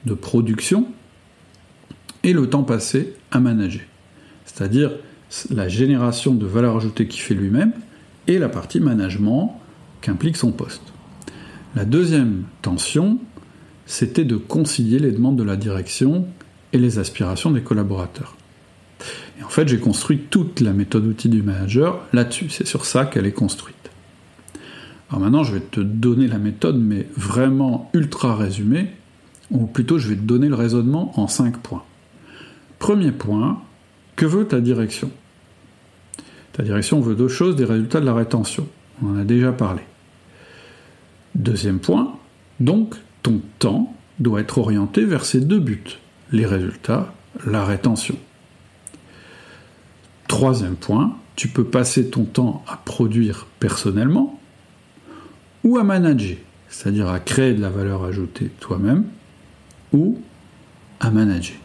de 0.06 0.14
production 0.14 0.86
et 2.24 2.32
le 2.32 2.48
temps 2.48 2.62
passé 2.62 3.14
à 3.30 3.40
manager. 3.40 3.82
C'est-à-dire 4.44 4.92
la 5.50 5.68
génération 5.68 6.34
de 6.34 6.46
valeur 6.46 6.76
ajoutée 6.76 7.06
qu'il 7.06 7.22
fait 7.22 7.34
lui-même 7.34 7.72
et 8.26 8.38
la 8.38 8.48
partie 8.48 8.80
management 8.80 9.60
qu'implique 10.00 10.36
son 10.36 10.52
poste. 10.52 10.82
La 11.74 11.84
deuxième 11.84 12.44
tension, 12.60 13.18
c'était 13.86 14.24
de 14.24 14.36
concilier 14.36 14.98
les 14.98 15.12
demandes 15.12 15.36
de 15.36 15.42
la 15.42 15.56
direction 15.56 16.26
et 16.72 16.78
les 16.78 16.98
aspirations 16.98 17.50
des 17.50 17.62
collaborateurs. 17.62 18.36
Et 19.40 19.42
en 19.42 19.48
fait, 19.48 19.66
j'ai 19.68 19.78
construit 19.78 20.18
toute 20.30 20.60
la 20.60 20.72
méthode 20.72 21.06
outil 21.06 21.28
du 21.28 21.42
manager 21.42 22.00
là-dessus. 22.12 22.50
C'est 22.50 22.66
sur 22.66 22.84
ça 22.84 23.06
qu'elle 23.06 23.26
est 23.26 23.32
construite. 23.32 23.76
Alors 25.10 25.20
maintenant, 25.20 25.44
je 25.44 25.54
vais 25.54 25.60
te 25.60 25.80
donner 25.80 26.26
la 26.26 26.38
méthode, 26.38 26.78
mais 26.78 27.06
vraiment 27.16 27.90
ultra 27.92 28.36
résumée, 28.36 28.90
ou 29.50 29.66
plutôt 29.66 29.98
je 29.98 30.08
vais 30.08 30.16
te 30.16 30.22
donner 30.22 30.48
le 30.48 30.54
raisonnement 30.54 31.18
en 31.18 31.26
cinq 31.26 31.58
points. 31.58 31.84
Premier 32.82 33.12
point, 33.12 33.62
que 34.16 34.26
veut 34.26 34.44
ta 34.44 34.60
direction? 34.60 35.12
Ta 36.52 36.64
direction 36.64 37.00
veut 37.00 37.14
deux 37.14 37.28
choses, 37.28 37.54
des 37.54 37.64
résultats 37.64 38.00
de 38.00 38.06
la 38.06 38.12
rétention. 38.12 38.66
On 39.00 39.10
en 39.10 39.18
a 39.20 39.22
déjà 39.22 39.52
parlé. 39.52 39.82
Deuxième 41.36 41.78
point, 41.78 42.18
donc 42.58 42.96
ton 43.22 43.40
temps 43.60 43.94
doit 44.18 44.40
être 44.40 44.58
orienté 44.58 45.04
vers 45.04 45.24
ces 45.24 45.40
deux 45.40 45.60
buts, 45.60 46.00
les 46.32 46.44
résultats, 46.44 47.14
la 47.46 47.64
rétention. 47.64 48.16
Troisième 50.26 50.74
point, 50.74 51.16
tu 51.36 51.46
peux 51.46 51.64
passer 51.64 52.10
ton 52.10 52.24
temps 52.24 52.64
à 52.66 52.76
produire 52.78 53.46
personnellement 53.60 54.40
ou 55.62 55.78
à 55.78 55.84
manager, 55.84 56.36
c'est-à-dire 56.68 57.08
à 57.10 57.20
créer 57.20 57.54
de 57.54 57.62
la 57.62 57.70
valeur 57.70 58.02
ajoutée 58.02 58.50
toi-même 58.58 59.04
ou 59.92 60.20
à 60.98 61.12
manager. 61.12 61.61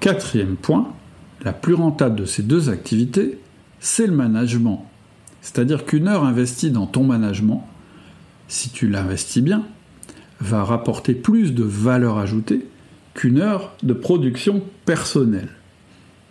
Quatrième 0.00 0.56
point, 0.56 0.92
la 1.42 1.52
plus 1.52 1.74
rentable 1.74 2.16
de 2.16 2.24
ces 2.24 2.42
deux 2.42 2.70
activités, 2.70 3.38
c'est 3.80 4.06
le 4.06 4.14
management. 4.14 4.86
C'est-à-dire 5.40 5.84
qu'une 5.84 6.06
heure 6.06 6.24
investie 6.24 6.70
dans 6.70 6.86
ton 6.86 7.02
management, 7.04 7.66
si 8.46 8.70
tu 8.70 8.88
l'investis 8.88 9.42
bien, 9.42 9.66
va 10.40 10.62
rapporter 10.62 11.14
plus 11.14 11.52
de 11.52 11.64
valeur 11.64 12.18
ajoutée 12.18 12.66
qu'une 13.14 13.40
heure 13.40 13.74
de 13.82 13.92
production 13.92 14.62
personnelle. 14.84 15.50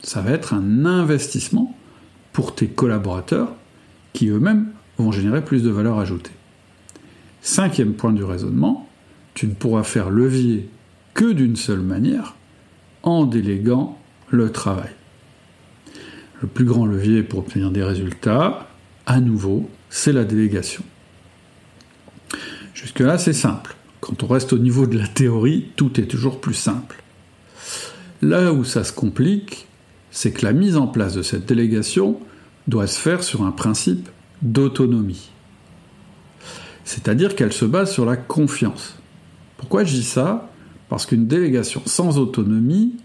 Ça 0.02 0.22
va 0.22 0.32
être 0.32 0.54
un 0.54 0.86
investissement 0.86 1.76
pour 2.32 2.56
tes 2.56 2.68
collaborateurs 2.68 3.54
qui 4.14 4.30
eux-mêmes 4.30 4.68
vont 4.98 5.12
générer 5.12 5.44
plus 5.44 5.64
de 5.64 5.70
valeur 5.70 6.00
ajoutée. 6.00 6.32
Cinquième 7.42 7.94
point 7.94 8.14
du 8.14 8.24
raisonnement, 8.24 8.88
tu 9.34 9.48
ne 9.48 9.54
pourras 9.54 9.84
faire 9.84 10.10
levier 10.10 10.70
que 11.14 11.32
d'une 11.34 11.56
seule 11.56 11.82
manière, 11.82 12.36
en 13.08 13.26
déléguant 13.26 13.98
le 14.30 14.52
travail. 14.52 14.90
Le 16.42 16.48
plus 16.48 16.66
grand 16.66 16.86
levier 16.86 17.24
pour 17.24 17.40
obtenir 17.40 17.72
des 17.72 17.84
résultats, 17.84 18.68
à 19.06 19.20
nouveau, 19.20 19.70
c'est 19.90 20.14
la 20.14 20.24
délégation. 20.24 20.84
Jusque-là, 22.74 23.18
c'est 23.18 23.34
simple. 23.34 23.76
Quand 24.02 24.22
on 24.24 24.28
reste 24.28 24.54
au 24.54 24.60
niveau 24.60 24.86
de 24.86 24.98
la 24.98 25.08
théorie, 25.08 25.70
tout 25.76 26.00
est 26.00 26.06
toujours 26.06 26.40
plus 26.40 26.54
simple. 26.54 27.02
Là 28.22 28.54
où 28.54 28.64
ça 28.64 28.84
se 28.84 28.94
complique, 28.94 29.68
c'est 30.12 30.32
que 30.32 30.46
la 30.46 30.54
mise 30.54 30.78
en 30.78 30.88
place 30.88 31.14
de 31.14 31.22
cette 31.22 31.46
délégation 31.46 32.20
doit 32.68 32.88
se 32.88 33.00
faire 33.00 33.24
sur 33.24 33.44
un 33.44 33.52
principe 33.52 34.10
d'autonomie. 34.42 35.30
C'est-à-dire 36.84 37.36
qu'elle 37.36 37.54
se 37.54 37.66
base 37.66 37.92
sur 37.92 38.06
la 38.06 38.18
confiance. 38.18 38.98
Pourquoi 39.58 39.84
je 39.84 39.94
dis 39.94 40.04
ça? 40.04 40.50
Parce 40.90 41.06
qu'une 41.06 41.28
délégation 41.28 41.82
sans 41.86 42.18
autonomie 42.18 42.96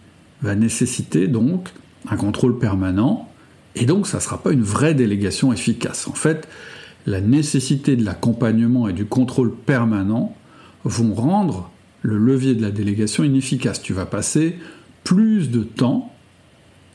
va 0.43 0.55
nécessiter 0.55 1.29
donc 1.29 1.69
un 2.09 2.17
contrôle 2.17 2.59
permanent, 2.59 3.29
et 3.75 3.87
donc 3.87 4.07
ça 4.07 4.19
ne 4.19 4.23
sera 4.23 4.43
pas 4.43 4.53
une 4.53 4.63
vraie 4.63 4.95
délégation 4.95 5.53
efficace. 5.53 6.07
En 6.09 6.15
fait, 6.15 6.49
la 7.07 7.21
nécessité 7.21 7.97
de 7.97 8.05
l'accompagnement 8.05 8.89
et 8.89 8.93
du 8.93 9.07
contrôle 9.07 9.55
permanent 9.55 10.35
vont 10.85 11.15
rendre 11.15 11.71
le 12.03 12.19
levier 12.19 12.55
de 12.55 12.63
la 12.63 12.71
délégation 12.71 13.25
inefficace. 13.25 13.81
Tu 13.83 13.93
vas 13.93 14.07
passer 14.07 14.59
plus 15.05 15.51
de 15.51 15.63
temps 15.63 16.13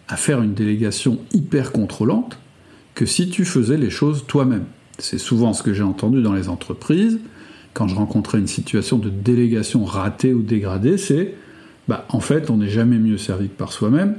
à 0.08 0.16
faire 0.18 0.42
une 0.42 0.54
délégation 0.54 1.20
hyper 1.34 1.72
contrôlante 1.72 2.40
que 2.96 3.06
si 3.06 3.30
tu 3.30 3.46
faisais 3.46 3.78
les 3.78 3.90
choses 3.90 4.26
toi-même. 4.28 4.66
C'est 5.00 5.18
souvent 5.18 5.54
ce 5.54 5.62
que 5.64 5.74
j'ai 5.74 5.84
entendu 5.84 6.22
dans 6.22 6.34
les 6.34 6.50
entreprises. 6.50 7.20
Quand 7.74 7.88
je 7.88 7.96
rencontrais 7.96 8.40
une 8.40 8.48
situation 8.48 8.98
de 8.98 9.10
délégation 9.10 9.86
ratée 9.86 10.34
ou 10.34 10.42
dégradée, 10.42 10.98
c'est 10.98 11.36
bah, 11.88 12.06
en 12.10 12.20
fait, 12.20 12.50
on 12.50 12.58
n'est 12.58 12.70
jamais 12.70 12.98
mieux 12.98 13.18
servi 13.18 13.48
que 13.48 13.56
par 13.56 13.72
soi-même, 13.72 14.18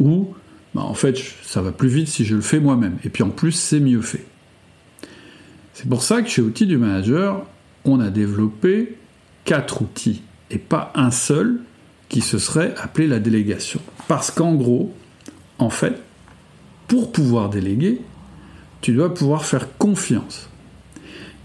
ou 0.00 0.34
bah, 0.74 0.82
en 0.82 0.94
fait, 0.94 1.16
ça 1.42 1.62
va 1.62 1.72
plus 1.72 1.88
vite 1.88 2.08
si 2.08 2.24
je 2.24 2.34
le 2.34 2.42
fais 2.42 2.60
moi-même. 2.60 2.98
Et 3.04 3.08
puis 3.08 3.22
en 3.22 3.30
plus, 3.30 3.52
c'est 3.52 3.80
mieux 3.80 4.02
fait. 4.02 4.26
C'est 5.74 5.88
pour 5.88 6.02
ça 6.02 6.22
que 6.22 6.28
chez 6.28 6.42
Outils 6.42 6.66
du 6.66 6.76
Manager, 6.76 7.46
on 7.84 8.00
a 8.00 8.10
développé 8.10 8.96
quatre 9.44 9.82
outils 9.82 10.22
et 10.50 10.58
pas 10.58 10.92
un 10.94 11.10
seul 11.10 11.60
qui 12.08 12.20
se 12.20 12.38
serait 12.38 12.74
appelé 12.76 13.06
la 13.06 13.18
délégation. 13.18 13.80
Parce 14.08 14.30
qu'en 14.30 14.54
gros, 14.54 14.92
en 15.58 15.70
fait, 15.70 15.94
pour 16.86 17.12
pouvoir 17.12 17.48
déléguer, 17.50 18.00
tu 18.80 18.92
dois 18.92 19.12
pouvoir 19.12 19.44
faire 19.44 19.76
confiance. 19.76 20.48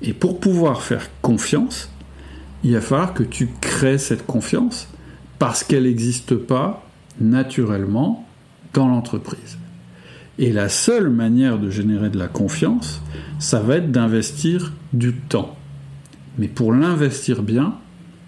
Et 0.04 0.14
pour 0.14 0.40
pouvoir 0.40 0.84
faire 0.84 1.10
confiance, 1.22 1.90
il 2.64 2.74
va 2.74 2.82
falloir 2.82 3.14
que 3.14 3.24
tu 3.24 3.50
crées 3.62 3.98
cette 3.98 4.26
confiance 4.26 4.88
parce 5.40 5.64
qu'elle 5.64 5.84
n'existe 5.84 6.36
pas 6.36 6.86
naturellement 7.20 8.28
dans 8.74 8.88
l'entreprise. 8.88 9.58
Et 10.40 10.52
la 10.52 10.70
seule 10.70 11.10
manière 11.10 11.60
de 11.60 11.70
générer 11.70 12.10
de 12.10 12.18
la 12.18 12.28
confiance, 12.28 13.02
ça 13.40 13.60
va 13.60 13.78
être 13.78 13.92
d'investir 13.92 14.74
du 14.92 15.14
temps. 15.14 15.56
Mais 16.38 16.48
pour 16.48 16.74
l'investir 16.74 17.44
bien, 17.44 17.76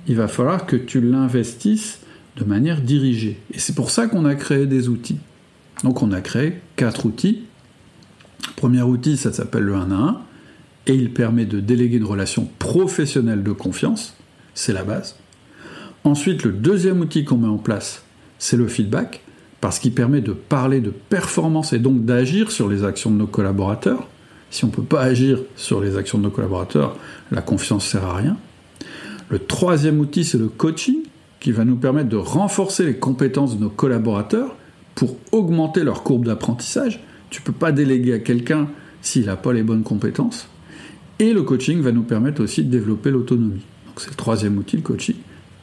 il 0.07 0.15
va 0.15 0.27
falloir 0.27 0.65
que 0.65 0.75
tu 0.75 1.01
l'investisses 1.01 1.99
de 2.37 2.43
manière 2.43 2.81
dirigée. 2.81 3.39
Et 3.53 3.59
c'est 3.59 3.73
pour 3.73 3.89
ça 3.89 4.07
qu'on 4.07 4.25
a 4.25 4.35
créé 4.35 4.67
des 4.67 4.87
outils. 4.87 5.19
Donc 5.83 6.03
on 6.03 6.11
a 6.11 6.21
créé 6.21 6.59
quatre 6.75 7.05
outils. 7.05 7.43
Premier 8.55 8.83
outil, 8.83 9.17
ça 9.17 9.33
s'appelle 9.33 9.63
le 9.63 9.75
1 9.75 9.91
à 9.91 9.95
1, 9.95 10.21
et 10.87 10.93
il 10.93 11.11
permet 11.11 11.45
de 11.45 11.59
déléguer 11.59 11.97
une 11.97 12.05
relation 12.05 12.47
professionnelle 12.59 13.43
de 13.43 13.51
confiance, 13.51 14.15
c'est 14.53 14.73
la 14.73 14.83
base. 14.83 15.15
Ensuite, 16.03 16.43
le 16.43 16.51
deuxième 16.51 17.01
outil 17.01 17.25
qu'on 17.25 17.37
met 17.37 17.47
en 17.47 17.57
place, 17.57 18.03
c'est 18.37 18.57
le 18.57 18.67
feedback, 18.67 19.21
parce 19.61 19.79
qu'il 19.79 19.93
permet 19.93 20.21
de 20.21 20.33
parler 20.33 20.81
de 20.81 20.91
performance 20.91 21.73
et 21.73 21.79
donc 21.79 22.05
d'agir 22.05 22.51
sur 22.51 22.69
les 22.69 22.83
actions 22.83 23.09
de 23.09 23.15
nos 23.15 23.27
collaborateurs. 23.27 24.07
Si 24.51 24.63
on 24.63 24.67
ne 24.67 24.71
peut 24.71 24.83
pas 24.83 25.01
agir 25.01 25.39
sur 25.55 25.81
les 25.81 25.97
actions 25.97 26.19
de 26.19 26.23
nos 26.23 26.29
collaborateurs, 26.29 26.95
la 27.31 27.41
confiance 27.41 27.85
ne 27.85 27.99
sert 27.99 28.05
à 28.05 28.15
rien. 28.15 28.37
Le 29.29 29.39
troisième 29.39 29.99
outil, 29.99 30.23
c'est 30.23 30.37
le 30.37 30.49
coaching, 30.49 30.97
qui 31.39 31.51
va 31.51 31.65
nous 31.65 31.75
permettre 31.77 32.09
de 32.09 32.15
renforcer 32.15 32.85
les 32.85 32.97
compétences 32.97 33.57
de 33.57 33.61
nos 33.61 33.69
collaborateurs 33.69 34.55
pour 34.93 35.17
augmenter 35.31 35.83
leur 35.83 36.03
courbe 36.03 36.25
d'apprentissage. 36.25 37.01
Tu 37.29 37.41
ne 37.41 37.45
peux 37.45 37.51
pas 37.51 37.71
déléguer 37.71 38.13
à 38.13 38.19
quelqu'un 38.19 38.67
s'il 39.01 39.25
n'a 39.25 39.35
pas 39.35 39.51
les 39.51 39.63
bonnes 39.63 39.83
compétences. 39.83 40.47
Et 41.19 41.33
le 41.33 41.43
coaching 41.43 41.81
va 41.81 41.91
nous 41.91 42.03
permettre 42.03 42.43
aussi 42.43 42.63
de 42.63 42.69
développer 42.69 43.09
l'autonomie. 43.11 43.65
C'est 43.97 44.09
le 44.09 44.15
troisième 44.15 44.57
outil, 44.57 44.75
le 44.75 44.81
coaching. 44.81 45.15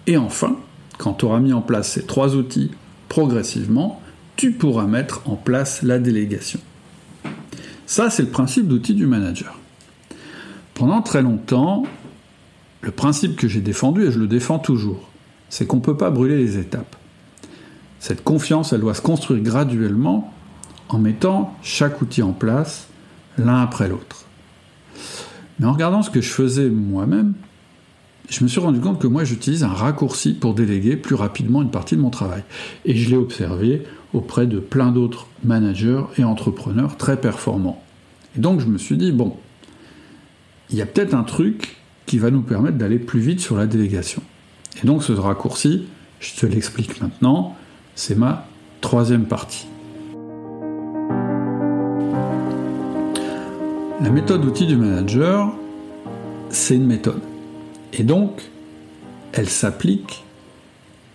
Et 0.06 0.16
enfin, 0.16 0.56
quand 0.98 1.14
tu 1.14 1.24
auras 1.26 1.40
mis 1.40 1.52
en 1.52 1.60
place 1.60 1.92
ces 1.92 2.04
trois 2.04 2.34
outils 2.36 2.70
progressivement, 3.08 4.00
tu 4.36 4.52
pourras 4.52 4.86
mettre 4.86 5.22
en 5.26 5.36
place 5.36 5.82
la 5.82 5.98
délégation. 5.98 6.60
Ça, 7.86 8.08
c'est 8.08 8.22
le 8.22 8.30
principe 8.30 8.68
d'outil 8.68 8.94
du 8.94 9.06
manager. 9.06 9.58
Pendant 10.72 11.02
très 11.02 11.20
longtemps, 11.20 11.84
le 12.80 12.90
principe 12.90 13.36
que 13.36 13.48
j'ai 13.48 13.60
défendu, 13.60 14.06
et 14.06 14.10
je 14.10 14.18
le 14.18 14.26
défends 14.26 14.58
toujours, 14.58 15.10
c'est 15.50 15.66
qu'on 15.66 15.76
ne 15.76 15.82
peut 15.82 15.96
pas 15.96 16.10
brûler 16.10 16.38
les 16.38 16.56
étapes. 16.56 16.96
Cette 18.00 18.24
confiance, 18.24 18.72
elle 18.72 18.80
doit 18.80 18.94
se 18.94 19.02
construire 19.02 19.42
graduellement 19.42 20.32
en 20.88 20.98
mettant 20.98 21.54
chaque 21.62 22.00
outil 22.00 22.22
en 22.22 22.32
place 22.32 22.88
l'un 23.36 23.60
après 23.60 23.88
l'autre. 23.88 24.24
Mais 25.58 25.66
en 25.66 25.72
regardant 25.72 26.02
ce 26.02 26.10
que 26.10 26.20
je 26.20 26.30
faisais 26.30 26.68
moi-même, 26.68 27.34
je 28.28 28.42
me 28.42 28.48
suis 28.48 28.60
rendu 28.60 28.80
compte 28.80 29.00
que 29.00 29.06
moi 29.06 29.24
j'utilise 29.24 29.64
un 29.64 29.68
raccourci 29.68 30.32
pour 30.32 30.54
déléguer 30.54 30.96
plus 30.96 31.14
rapidement 31.14 31.62
une 31.62 31.70
partie 31.70 31.96
de 31.96 32.00
mon 32.00 32.10
travail. 32.10 32.42
Et 32.84 32.96
je 32.96 33.10
l'ai 33.10 33.16
observé 33.16 33.82
auprès 34.12 34.46
de 34.46 34.58
plein 34.58 34.92
d'autres 34.92 35.26
managers 35.44 36.02
et 36.18 36.24
entrepreneurs 36.24 36.96
très 36.96 37.20
performants. 37.20 37.82
Et 38.36 38.40
donc 38.40 38.60
je 38.60 38.66
me 38.66 38.78
suis 38.78 38.96
dit, 38.96 39.12
bon, 39.12 39.36
il 40.70 40.76
y 40.76 40.82
a 40.82 40.86
peut-être 40.86 41.14
un 41.14 41.24
truc 41.24 41.76
qui 42.06 42.18
va 42.18 42.30
nous 42.30 42.42
permettre 42.42 42.78
d'aller 42.78 42.98
plus 42.98 43.20
vite 43.20 43.40
sur 43.40 43.56
la 43.56 43.66
délégation. 43.66 44.22
Et 44.82 44.86
donc 44.86 45.02
ce 45.02 45.12
raccourci, 45.12 45.86
je 46.20 46.34
te 46.34 46.46
l'explique 46.46 47.00
maintenant, 47.00 47.56
c'est 47.94 48.16
ma 48.16 48.46
troisième 48.80 49.26
partie. 49.26 49.66
La 54.02 54.10
méthode 54.10 54.44
outil 54.44 54.66
du 54.66 54.76
manager, 54.76 55.54
c'est 56.50 56.74
une 56.74 56.86
méthode. 56.86 57.20
Et 57.92 58.02
donc, 58.02 58.42
elle 59.32 59.48
s'applique 59.48 60.24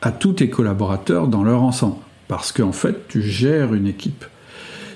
à 0.01 0.13
tous 0.13 0.31
tes 0.31 0.49
collaborateurs 0.49 1.27
dans 1.27 1.43
leur 1.43 1.63
ensemble. 1.63 1.97
Parce 2.29 2.53
qu'en 2.53 2.71
fait, 2.71 3.09
tu 3.09 3.21
gères 3.21 3.73
une 3.73 3.87
équipe. 3.87 4.23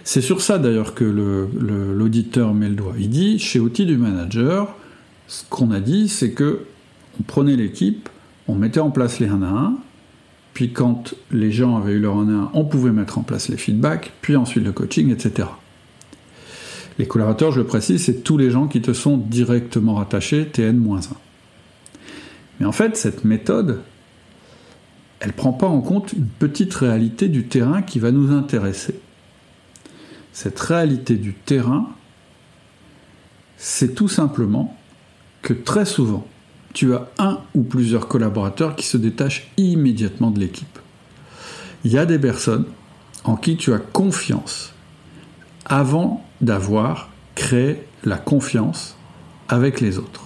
C'est 0.05 0.21
sur 0.21 0.41
ça 0.41 0.57
d'ailleurs 0.57 0.95
que 0.95 1.03
l'auditeur 1.03 2.53
met 2.53 2.69
le 2.69 2.75
doigt. 2.75 2.93
Il 2.97 3.09
dit, 3.09 3.39
chez 3.39 3.59
outil 3.59 3.85
du 3.85 3.97
manager, 3.97 4.73
ce 5.27 5.43
qu'on 5.49 5.71
a 5.71 5.81
dit, 5.81 6.07
c'est 6.07 6.31
que 6.31 6.61
on 7.19 7.23
prenait 7.23 7.57
l'équipe, 7.57 8.07
on 8.47 8.55
mettait 8.55 8.79
en 8.79 8.91
place 8.91 9.19
les 9.19 9.27
1 9.27 9.41
à 9.41 9.47
1, 9.47 9.73
puis 10.53 10.71
quand 10.71 11.13
les 11.29 11.51
gens 11.51 11.75
avaient 11.75 11.93
eu 11.93 11.99
leur 11.99 12.15
1 12.15 12.29
à 12.29 12.41
1, 12.43 12.51
on 12.53 12.63
pouvait 12.63 12.91
mettre 12.91 13.17
en 13.17 13.23
place 13.23 13.49
les 13.49 13.57
feedbacks, 13.57 14.13
puis 14.21 14.37
ensuite 14.37 14.63
le 14.63 14.71
coaching, 14.71 15.11
etc. 15.11 15.49
Les 16.99 17.07
collaborateurs, 17.07 17.51
je 17.51 17.59
le 17.59 17.65
précise, 17.65 18.03
c'est 18.03 18.23
tous 18.23 18.37
les 18.37 18.51
gens 18.51 18.67
qui 18.67 18.81
te 18.81 18.93
sont 18.93 19.17
directement 19.17 19.95
rattachés, 19.95 20.45
TN-1. 20.45 21.09
Mais 22.59 22.65
en 22.65 22.71
fait, 22.71 22.97
cette 22.97 23.23
méthode, 23.23 23.81
elle 25.19 25.29
ne 25.29 25.33
prend 25.33 25.53
pas 25.53 25.67
en 25.67 25.81
compte 25.81 26.13
une 26.13 26.27
petite 26.27 26.73
réalité 26.73 27.27
du 27.27 27.45
terrain 27.47 27.81
qui 27.81 27.99
va 27.99 28.11
nous 28.11 28.31
intéresser. 28.31 28.99
Cette 30.33 30.59
réalité 30.59 31.15
du 31.15 31.33
terrain, 31.33 31.89
c'est 33.57 33.95
tout 33.95 34.07
simplement 34.07 34.77
que 35.41 35.53
très 35.53 35.85
souvent, 35.85 36.27
tu 36.73 36.93
as 36.93 37.09
un 37.19 37.39
ou 37.53 37.63
plusieurs 37.63 38.07
collaborateurs 38.07 38.75
qui 38.75 38.85
se 38.85 38.97
détachent 38.97 39.51
immédiatement 39.57 40.31
de 40.31 40.39
l'équipe. 40.39 40.79
Il 41.83 41.91
y 41.91 41.97
a 41.97 42.05
des 42.05 42.19
personnes 42.19 42.65
en 43.23 43.35
qui 43.35 43.57
tu 43.57 43.73
as 43.73 43.79
confiance 43.79 44.73
avant 45.71 46.21
d'avoir 46.41 47.09
créé 47.33 47.77
la 48.03 48.17
confiance 48.17 48.97
avec 49.47 49.79
les 49.79 49.97
autres. 49.97 50.25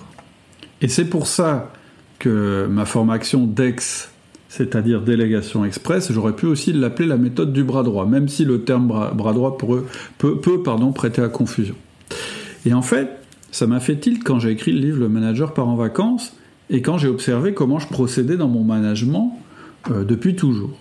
Et 0.81 0.87
c'est 0.87 1.05
pour 1.05 1.27
ça 1.27 1.71
que 2.17 2.67
ma 2.69 2.85
formation 2.85 3.45
DEX, 3.45 4.09
c'est-à-dire 4.49 5.01
délégation 5.01 5.63
express, 5.63 6.11
j'aurais 6.11 6.33
pu 6.33 6.47
aussi 6.47 6.73
l'appeler 6.73 7.07
la 7.07 7.17
méthode 7.17 7.53
du 7.53 7.63
bras 7.63 7.83
droit, 7.83 8.07
même 8.07 8.27
si 8.27 8.43
le 8.43 8.63
terme 8.63 8.87
bras, 8.87 9.33
droit 9.33 9.57
peut, 9.57 9.85
prêter 10.95 11.21
à 11.21 11.29
confusion. 11.29 11.75
Et 12.65 12.73
en 12.73 12.81
fait, 12.81 13.11
ça 13.51 13.67
m'a 13.67 13.79
fait 13.79 13.97
tilt 13.97 14.23
quand 14.23 14.39
j'ai 14.39 14.49
écrit 14.49 14.71
le 14.71 14.79
livre 14.79 14.99
Le 14.99 15.09
manager 15.09 15.53
part 15.53 15.67
en 15.67 15.75
vacances 15.75 16.35
et 16.71 16.81
quand 16.81 16.97
j'ai 16.97 17.07
observé 17.07 17.53
comment 17.53 17.77
je 17.77 17.87
procédais 17.87 18.35
dans 18.35 18.47
mon 18.47 18.63
management 18.63 19.39
euh, 19.91 20.03
depuis 20.03 20.35
toujours. 20.35 20.75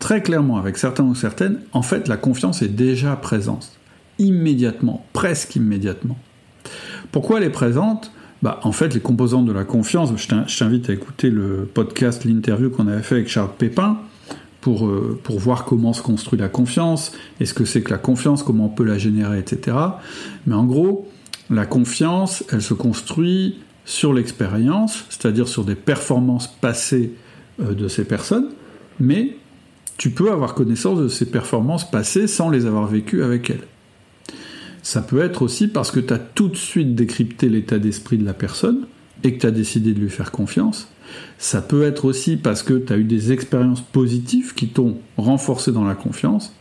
Très 0.00 0.22
clairement, 0.22 0.56
avec 0.56 0.78
certains 0.78 1.04
ou 1.04 1.14
certaines, 1.14 1.60
en 1.72 1.82
fait, 1.82 2.08
la 2.08 2.16
confiance 2.16 2.62
est 2.62 2.68
déjà 2.68 3.14
présente. 3.16 3.70
Immédiatement, 4.18 5.06
presque 5.12 5.54
immédiatement. 5.56 6.18
Pourquoi 7.12 7.38
elle 7.38 7.44
est 7.44 7.50
présente? 7.50 8.10
Bah, 8.42 8.60
En 8.64 8.72
fait, 8.72 8.94
les 8.94 9.00
composantes 9.00 9.44
de 9.44 9.52
la 9.52 9.64
confiance, 9.64 10.10
je 10.16 10.58
t'invite 10.58 10.88
à 10.88 10.94
écouter 10.94 11.28
le 11.28 11.68
podcast, 11.72 12.24
l'interview 12.24 12.70
qu'on 12.70 12.88
avait 12.88 13.02
fait 13.02 13.16
avec 13.16 13.28
Charles 13.28 13.50
Pépin, 13.58 13.98
pour, 14.62 14.86
euh, 14.86 15.20
voir 15.28 15.64
comment 15.64 15.92
se 15.92 16.02
construit 16.02 16.38
la 16.38 16.48
confiance, 16.48 17.12
est-ce 17.38 17.54
que 17.54 17.64
c'est 17.64 17.82
que 17.82 17.90
la 17.90 17.98
confiance, 17.98 18.42
comment 18.42 18.66
on 18.66 18.70
peut 18.70 18.84
la 18.84 18.98
générer, 18.98 19.38
etc. 19.38 19.76
Mais 20.46 20.54
en 20.54 20.64
gros, 20.64 21.08
la 21.50 21.66
confiance, 21.66 22.44
elle 22.52 22.62
se 22.62 22.74
construit 22.74 23.58
sur 23.84 24.12
l'expérience, 24.12 25.04
c'est-à-dire 25.08 25.48
sur 25.48 25.64
des 25.64 25.74
performances 25.74 26.46
passées 26.46 27.12
euh, 27.60 27.74
de 27.74 27.88
ces 27.88 28.04
personnes, 28.04 28.48
mais 28.98 29.36
tu 30.00 30.08
peux 30.08 30.32
avoir 30.32 30.54
connaissance 30.54 30.98
de 30.98 31.08
ces 31.08 31.26
performances 31.26 31.90
passées 31.90 32.26
sans 32.26 32.48
les 32.48 32.64
avoir 32.64 32.86
vécues 32.86 33.22
avec 33.22 33.50
elles. 33.50 33.66
Ça 34.82 35.02
peut 35.02 35.20
être 35.20 35.42
aussi 35.42 35.68
parce 35.68 35.90
que 35.90 36.00
tu 36.00 36.14
as 36.14 36.18
tout 36.18 36.48
de 36.48 36.56
suite 36.56 36.94
décrypté 36.94 37.50
l'état 37.50 37.78
d'esprit 37.78 38.16
de 38.16 38.24
la 38.24 38.32
personne 38.32 38.86
et 39.24 39.34
que 39.34 39.40
tu 39.42 39.46
as 39.46 39.50
décidé 39.50 39.92
de 39.92 40.00
lui 40.00 40.08
faire 40.08 40.30
confiance. 40.30 40.88
Ça 41.36 41.60
peut 41.60 41.82
être 41.82 42.06
aussi 42.06 42.38
parce 42.38 42.62
que 42.62 42.72
tu 42.72 42.90
as 42.94 42.96
eu 42.96 43.04
des 43.04 43.30
expériences 43.30 43.82
positives 43.82 44.54
qui 44.54 44.68
t'ont 44.68 44.96
renforcé 45.18 45.70
dans 45.70 45.84
la 45.84 45.94
confiance. 45.94 46.56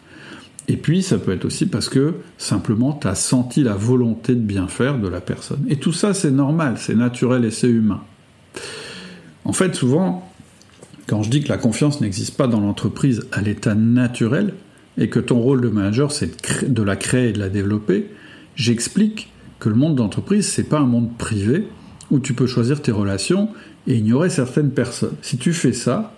Et 0.68 0.76
puis 0.76 1.02
ça 1.02 1.18
peut 1.18 1.32
être 1.32 1.46
aussi 1.46 1.66
parce 1.66 1.88
que 1.88 2.16
simplement 2.38 2.92
tu 2.92 3.08
as 3.08 3.16
senti 3.16 3.64
la 3.64 3.76
volonté 3.76 4.36
de 4.36 4.42
bien 4.42 4.68
faire 4.68 5.00
de 5.00 5.08
la 5.08 5.22
personne. 5.22 5.64
Et 5.70 5.78
tout 5.78 5.94
ça 5.94 6.14
c'est 6.14 6.32
normal, 6.32 6.76
c'est 6.78 6.94
naturel 6.94 7.46
et 7.46 7.52
c'est 7.52 7.70
humain. 7.70 8.02
En 9.46 9.54
fait 9.54 9.76
souvent, 9.76 10.29
quand 11.10 11.24
je 11.24 11.32
dis 11.32 11.42
que 11.42 11.50
la 11.50 11.58
confiance 11.58 12.02
n'existe 12.02 12.38
pas 12.38 12.46
dans 12.46 12.60
l'entreprise 12.60 13.26
à 13.32 13.42
l'état 13.42 13.74
naturel, 13.74 14.54
et 15.00 15.10
que 15.10 15.20
ton 15.20 15.40
rôle 15.40 15.62
de 15.62 15.70
manager 15.70 16.12
c'est 16.12 16.70
de 16.72 16.84
la 16.84 16.96
créer 16.96 17.30
et 17.30 17.34
de 17.34 17.40
la 17.40 17.50
développer, 17.50 18.12
j'explique 18.56 19.32
que 19.60 19.70
le 19.70 19.76
monde 19.76 19.96
d'entreprise 19.96 20.48
c'est 20.48 20.64
pas 20.64 20.78
un 20.78 20.86
monde 20.86 21.18
privé 21.18 21.68
où 22.12 22.20
tu 22.20 22.34
peux 22.34 22.46
choisir 22.46 22.82
tes 22.84 22.92
relations 22.92 23.50
et 23.88 23.96
ignorer 23.96 24.30
certaines 24.30 24.70
personnes. 24.70 25.16
Si 25.24 25.38
tu 25.38 25.52
fais 25.52 25.74
ça, 25.74 26.14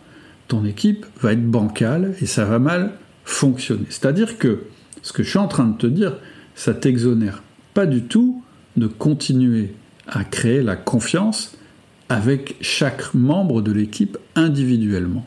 ton 0.50 0.66
équipe 0.66 1.06
va 1.22 1.32
être 1.32 1.50
bancale 1.50 2.16
et 2.20 2.26
ça 2.26 2.44
va 2.44 2.60
mal 2.60 2.94
fonctionner. 3.24 3.86
C'est-à-dire 3.88 4.38
que 4.38 4.64
ce 5.04 5.14
que 5.14 5.24
je 5.24 5.30
suis 5.30 5.40
en 5.40 5.48
train 5.48 5.68
de 5.68 5.78
te 5.78 5.88
dire, 5.88 6.18
ça 6.54 6.74
t'exonère 6.74 7.44
pas 7.74 7.86
du 7.86 8.04
tout 8.04 8.44
de 8.76 8.88
continuer 8.88 9.74
à 10.08 10.26
créer 10.26 10.62
la 10.62 10.76
confiance 10.76 11.56
avec 12.12 12.58
chaque 12.60 13.14
membre 13.14 13.62
de 13.62 13.72
l'équipe 13.72 14.18
individuellement. 14.36 15.26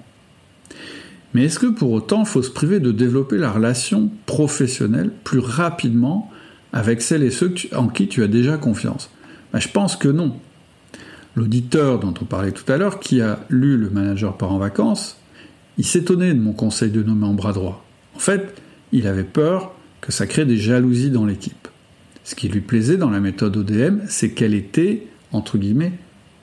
Mais 1.33 1.45
est-ce 1.45 1.59
que 1.59 1.67
pour 1.67 1.93
autant 1.93 2.21
il 2.21 2.27
faut 2.27 2.43
se 2.43 2.51
priver 2.51 2.79
de 2.79 2.93
développer 2.93 3.39
la 3.39 3.51
relation 3.51 4.11
professionnelle 4.27 5.11
plus 5.25 5.39
rapidement 5.39 6.31
avec 6.75 7.01
celles 7.01 7.23
et 7.23 7.31
ceux 7.31 7.55
en 7.75 7.89
qui 7.89 8.07
tu 8.07 8.23
as 8.23 8.27
déjà 8.27 8.59
confiance? 8.59 9.11
Ben, 9.55 9.61
Je 9.61 9.69
pense 9.69 9.97
que 9.97 10.09
non. 10.09 10.37
L'auditeur 11.35 12.01
dont 12.01 12.13
on 12.21 12.27
parlait 12.27 12.53
tout 12.53 12.71
à 12.71 12.77
l'heure, 12.77 13.01
qui 13.01 13.23
a 13.23 13.41
lu 13.49 13.79
Le 13.79 13.89
manager 13.89 14.37
part 14.37 14.53
en 14.53 14.59
vacances, 14.59 15.19
il 15.79 15.87
s'étonnait 15.87 16.35
de 16.35 16.41
mon 16.41 16.53
conseil 16.53 16.91
de 16.91 17.03
nommer 17.03 17.27
en 17.27 17.35
bras 17.35 17.55
droit. 17.55 17.83
En 18.15 18.19
fait, 18.19 18.61
il 18.93 19.07
avait 19.07 19.25
peur 19.25 19.73
que 20.03 20.13
ça 20.13 20.27
crée 20.27 20.45
des 20.45 20.59
jalousies 20.59 21.11
dans 21.11 21.25
l'équipe. 21.25 21.67
Ce 22.25 22.35
qui 22.35 22.47
lui 22.51 22.61
plaisait 22.61 22.99
dans 22.99 23.11
la 23.11 23.21
méthode 23.21 23.57
ODM, 23.57 24.01
c'est 24.07 24.33
qu'elle 24.33 24.55
était, 24.55 25.07
entre 25.33 25.57
guillemets, 25.57 25.95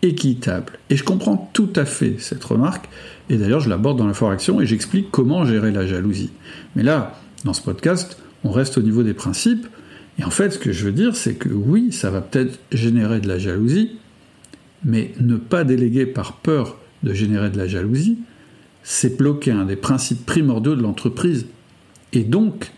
équitable. 0.02 0.74
Et 0.90 0.96
je 0.96 1.04
comprends 1.04 1.50
tout 1.54 1.70
à 1.76 1.86
fait 1.86 2.16
cette 2.20 2.44
remarque, 2.44 2.90
et 3.30 3.38
d'ailleurs 3.38 3.60
je 3.60 3.70
l'aborde 3.70 3.98
dans 3.98 4.08
la 4.08 4.62
et 4.62 4.66
j'explique 4.66 5.12
comment 5.12 5.46
gérer 5.46 5.72
la 5.72 5.86
jalousie. 5.86 6.32
Mais 6.76 6.84
là, 6.84 7.20
dans 7.46 7.54
ce 7.54 7.62
podcast, 7.62 8.18
on 8.44 8.52
reste 8.52 8.78
au 8.78 8.82
niveau 8.82 9.04
des 9.04 9.14
principes, 9.14 9.68
et 10.20 10.24
en 10.24 10.32
fait 10.32 10.52
ce 10.52 10.60
que 10.60 10.72
je 10.72 10.86
veux 10.86 10.92
dire, 10.92 11.16
c'est 11.16 11.36
que 11.36 11.50
oui, 11.50 11.92
ça 11.92 12.10
va 12.10 12.22
peut-être 12.22 12.60
générer 12.72 13.20
de 13.20 13.28
la 13.28 13.38
jalousie, 13.38 13.98
mais 14.84 15.14
ne 15.20 15.36
pas 15.36 15.64
déléguer 15.64 16.06
par 16.06 16.34
peur 16.34 16.78
de 17.04 17.14
générer 17.14 17.50
de 17.50 17.58
la 17.58 17.68
jalousie, 17.68 18.18
c'est 18.84 19.18
bloquer 19.18 19.52
un 19.52 19.66
des 19.66 19.76
principes 19.76 20.26
primordiaux 20.26 20.76
de 20.76 20.82
l'entreprise. 20.82 21.46
Et 22.14 22.24
donc, 22.24 22.72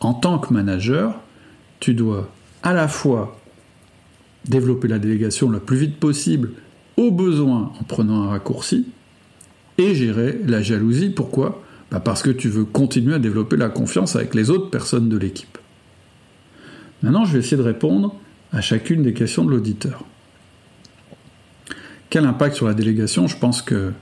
en 0.00 0.14
tant 0.14 0.38
que 0.38 0.52
manager, 0.52 1.20
tu 1.80 1.94
dois 1.94 2.30
à 2.62 2.72
la 2.72 2.88
fois 2.88 3.37
développer 4.48 4.88
la 4.88 4.98
délégation 4.98 5.48
le 5.48 5.60
plus 5.60 5.76
vite 5.76 5.96
possible, 5.98 6.52
au 6.96 7.10
besoin 7.10 7.72
en 7.78 7.84
prenant 7.84 8.22
un 8.24 8.28
raccourci, 8.28 8.86
et 9.78 9.94
gérer 9.94 10.38
la 10.46 10.62
jalousie. 10.62 11.10
Pourquoi? 11.10 11.62
Bah 11.90 12.00
Parce 12.00 12.22
que 12.22 12.30
tu 12.30 12.48
veux 12.48 12.64
continuer 12.64 13.14
à 13.14 13.18
développer 13.18 13.56
la 13.56 13.68
confiance 13.68 14.16
avec 14.16 14.34
les 14.34 14.50
autres 14.50 14.70
personnes 14.70 15.08
de 15.08 15.16
l'équipe. 15.16 15.58
Maintenant, 17.02 17.24
je 17.24 17.32
vais 17.32 17.38
essayer 17.38 17.56
de 17.56 17.62
répondre 17.62 18.14
à 18.52 18.60
chacune 18.60 19.02
des 19.02 19.12
questions 19.12 19.44
de 19.44 19.50
l'auditeur. 19.50 20.04
Quel 22.10 22.24
impact 22.24 22.56
sur 22.56 22.66
la 22.66 22.74
délégation? 22.74 23.28
Je 23.28 23.36
pense 23.36 23.62
que 23.62 23.92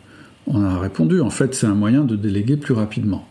on 0.47 0.63
a 0.63 0.79
répondu. 0.79 1.21
En 1.21 1.31
fait, 1.31 1.55
c'est 1.55 1.67
un 1.67 1.75
moyen 1.75 2.05
de 2.05 2.17
déléguer 2.17 2.57
plus 2.57 2.75
rapidement. 2.75 3.27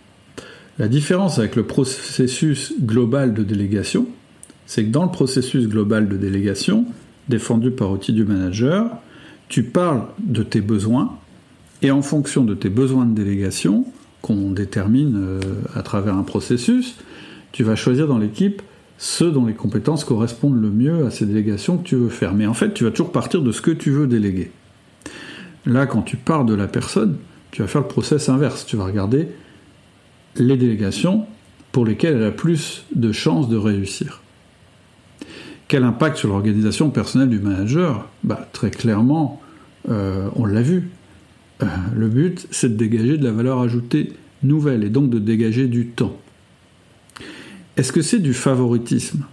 La 0.78 0.90
différence 0.90 1.40
avec 1.40 1.56
le 1.56 1.64
processus 1.64 2.74
global 2.82 3.34
de 3.34 3.44
délégation, 3.44 4.08
c'est 4.66 4.84
que 4.84 4.90
dans 4.90 5.06
le 5.06 5.12
processus 5.12 5.68
global 5.68 6.10
de 6.10 6.18
délégation, 6.18 6.86
défendu 7.30 7.72
par 7.72 7.92
outil 7.92 8.14
du 8.14 8.26
manager, 8.26 8.90
tu 9.48 9.64
parles 9.64 10.04
de 10.20 10.44
tes 10.44 10.62
besoins 10.62 11.18
et 11.82 11.92
en 11.92 12.02
fonction 12.02 12.44
de 12.44 12.54
tes 12.54 12.70
besoins 12.70 13.06
de 13.06 13.14
délégation, 13.14 13.86
qu'on 14.22 14.52
détermine 14.52 15.16
euh, 15.18 15.40
à 15.76 15.84
travers 15.84 16.16
un 16.16 16.24
processus, 16.24 16.96
tu 17.52 17.64
vas 17.64 17.76
choisir 17.76 18.08
dans 18.08 18.18
l'équipe 18.18 18.62
ceux 18.98 19.30
dont 19.32 19.46
les 19.46 19.54
compétences 19.54 20.04
correspondent 20.04 20.60
le 20.60 20.70
mieux 20.70 21.06
à 21.06 21.12
ces 21.12 21.26
délégations 21.26 21.78
que 21.78 21.84
tu 21.84 21.96
veux 21.96 22.10
faire. 22.10 22.34
Mais 22.34 22.48
en 22.48 22.54
fait, 22.54 22.74
tu 22.74 22.86
vas 22.86 22.92
toujours 22.92 23.12
partir 23.12 23.42
de 23.42 23.52
ce 23.52 23.62
que 23.62 23.72
tu 23.72 23.92
veux 23.92 24.08
déléguer. 24.08 24.52
Là, 25.66 25.86
quand 25.86 26.02
tu 26.02 26.18
pars 26.18 26.46
de 26.46 26.54
la 26.54 26.68
personne, 26.68 27.18
tu 27.52 27.62
vas 27.62 27.68
faire 27.68 27.82
le 27.82 27.88
process 27.88 28.30
inverse. 28.30 28.66
Tu 28.66 28.78
vas 28.78 28.86
regarder 28.86 29.28
les 30.38 30.58
délégations 30.58 31.26
pour 31.72 31.86
lesquelles 31.86 32.16
elle 32.16 32.24
a 32.24 32.32
plus 32.32 32.86
de 32.96 33.12
chances 33.12 33.50
de 33.50 33.58
réussir. 33.58 34.22
Quel 35.68 35.84
impact 35.84 36.18
sur 36.18 36.30
l'organisation 36.30 36.90
personnelle 36.92 37.30
du 37.30 37.40
manager? 37.40 38.08
Bah, 38.24 38.48
Très 38.54 38.70
clairement, 38.70 39.42
euh, 39.90 40.30
on 40.36 40.46
l'a 40.46 40.62
vu. 40.62 40.90
Euh, 41.64 41.66
le 41.96 42.08
but, 42.08 42.48
c'est 42.52 42.70
de 42.70 42.76
dégager 42.76 43.18
de 43.18 43.24
la 43.24 43.32
valeur 43.32 43.60
ajoutée 43.60 44.14
nouvelle 44.44 44.84
et 44.84 44.90
donc 44.90 45.10
de 45.10 45.18
dégager 45.18 45.68
du 45.68 45.88
temps. 45.88 46.16
Est-ce 47.78 47.92
que 47.92 48.02
c'est 48.02 48.20
du 48.20 48.34
favoritisme? 48.34 49.24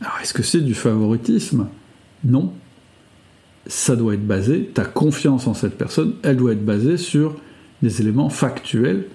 Alors, 0.00 0.18
est-ce 0.22 0.34
que 0.34 0.42
c'est 0.42 0.60
du 0.60 0.74
favoritisme? 0.74 1.66
Non, 2.24 2.52
ça 3.66 3.96
doit 3.96 4.14
être 4.14 4.26
basé, 4.26 4.70
ta 4.72 4.84
confiance 4.84 5.46
en 5.46 5.54
cette 5.54 5.76
personne, 5.76 6.14
elle 6.22 6.36
doit 6.36 6.52
être 6.52 6.64
basée 6.64 6.96
sur 6.96 7.36
des 7.82 8.00
éléments 8.00 8.30
factuels 8.30 9.06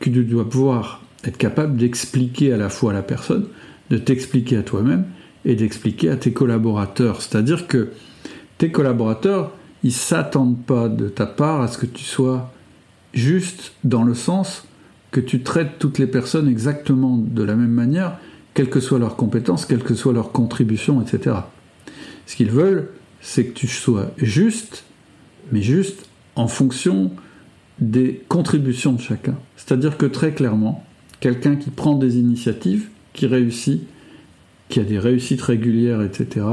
que 0.00 0.10
tu 0.10 0.24
dois 0.24 0.48
pouvoir 0.48 1.02
être 1.24 1.38
capable 1.38 1.76
d'expliquer 1.76 2.52
à 2.52 2.56
la 2.56 2.68
fois 2.68 2.92
à 2.92 2.94
la 2.94 3.02
personne, 3.02 3.46
de 3.90 3.98
t'expliquer 3.98 4.56
à 4.56 4.62
toi-même 4.62 5.04
et 5.48 5.56
d'expliquer 5.56 6.10
à 6.10 6.16
tes 6.16 6.32
collaborateurs. 6.32 7.22
C'est-à-dire 7.22 7.66
que 7.66 7.88
tes 8.58 8.70
collaborateurs, 8.70 9.50
ils 9.82 9.92
s'attendent 9.92 10.62
pas 10.62 10.88
de 10.88 11.08
ta 11.08 11.26
part 11.26 11.62
à 11.62 11.68
ce 11.68 11.78
que 11.78 11.86
tu 11.86 12.04
sois 12.04 12.52
juste 13.14 13.72
dans 13.82 14.04
le 14.04 14.14
sens 14.14 14.64
que 15.10 15.20
tu 15.20 15.42
traites 15.42 15.78
toutes 15.78 15.98
les 15.98 16.06
personnes 16.06 16.48
exactement 16.48 17.16
de 17.16 17.42
la 17.42 17.56
même 17.56 17.70
manière, 17.70 18.18
quelles 18.52 18.68
que 18.68 18.78
soient 18.78 18.98
leurs 18.98 19.16
compétences, 19.16 19.64
quelle 19.64 19.82
que 19.82 19.94
soit 19.94 20.12
leur 20.12 20.32
contribution, 20.32 21.00
etc. 21.00 21.36
Ce 22.26 22.36
qu'ils 22.36 22.50
veulent, 22.50 22.90
c'est 23.22 23.46
que 23.46 23.54
tu 23.54 23.66
sois 23.66 24.10
juste, 24.18 24.84
mais 25.50 25.62
juste 25.62 26.10
en 26.36 26.46
fonction 26.46 27.10
des 27.78 28.22
contributions 28.28 28.92
de 28.92 29.00
chacun. 29.00 29.36
C'est-à-dire 29.56 29.96
que 29.96 30.04
très 30.04 30.32
clairement, 30.32 30.84
quelqu'un 31.20 31.56
qui 31.56 31.70
prend 31.70 31.94
des 31.94 32.18
initiatives, 32.18 32.88
qui 33.14 33.26
réussit, 33.26 33.82
qui 34.68 34.80
a 34.80 34.84
des 34.84 34.98
réussites 34.98 35.42
régulières, 35.42 36.02
etc., 36.02 36.46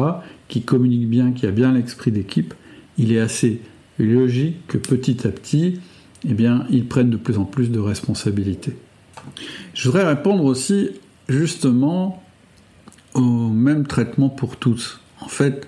qui 0.48 0.62
communique 0.62 1.10
bien, 1.10 1.32
qui 1.32 1.46
a 1.46 1.52
bien 1.52 1.74
l'esprit 1.74 2.12
d'équipe, 2.12 2.54
il 2.98 3.12
est 3.12 3.20
assez 3.20 3.62
logique 4.00 4.68
que 4.68 4.78
petit 4.78 5.28
à 5.28 5.32
petit, 5.32 5.80
eh 6.28 6.34
bien, 6.34 6.66
ils 6.70 6.88
prennent 6.88 7.10
de 7.10 7.18
plus 7.18 7.38
en 7.38 7.46
plus 7.46 7.70
de 7.70 7.80
responsabilités. 7.80 8.76
Je 9.74 9.90
voudrais 9.90 10.08
répondre 10.08 10.44
aussi 10.46 10.90
justement 11.28 12.24
au 13.14 13.50
même 13.50 13.88
traitement 13.88 14.30
pour 14.30 14.58
tous. 14.58 15.00
En 15.22 15.28
fait, 15.28 15.68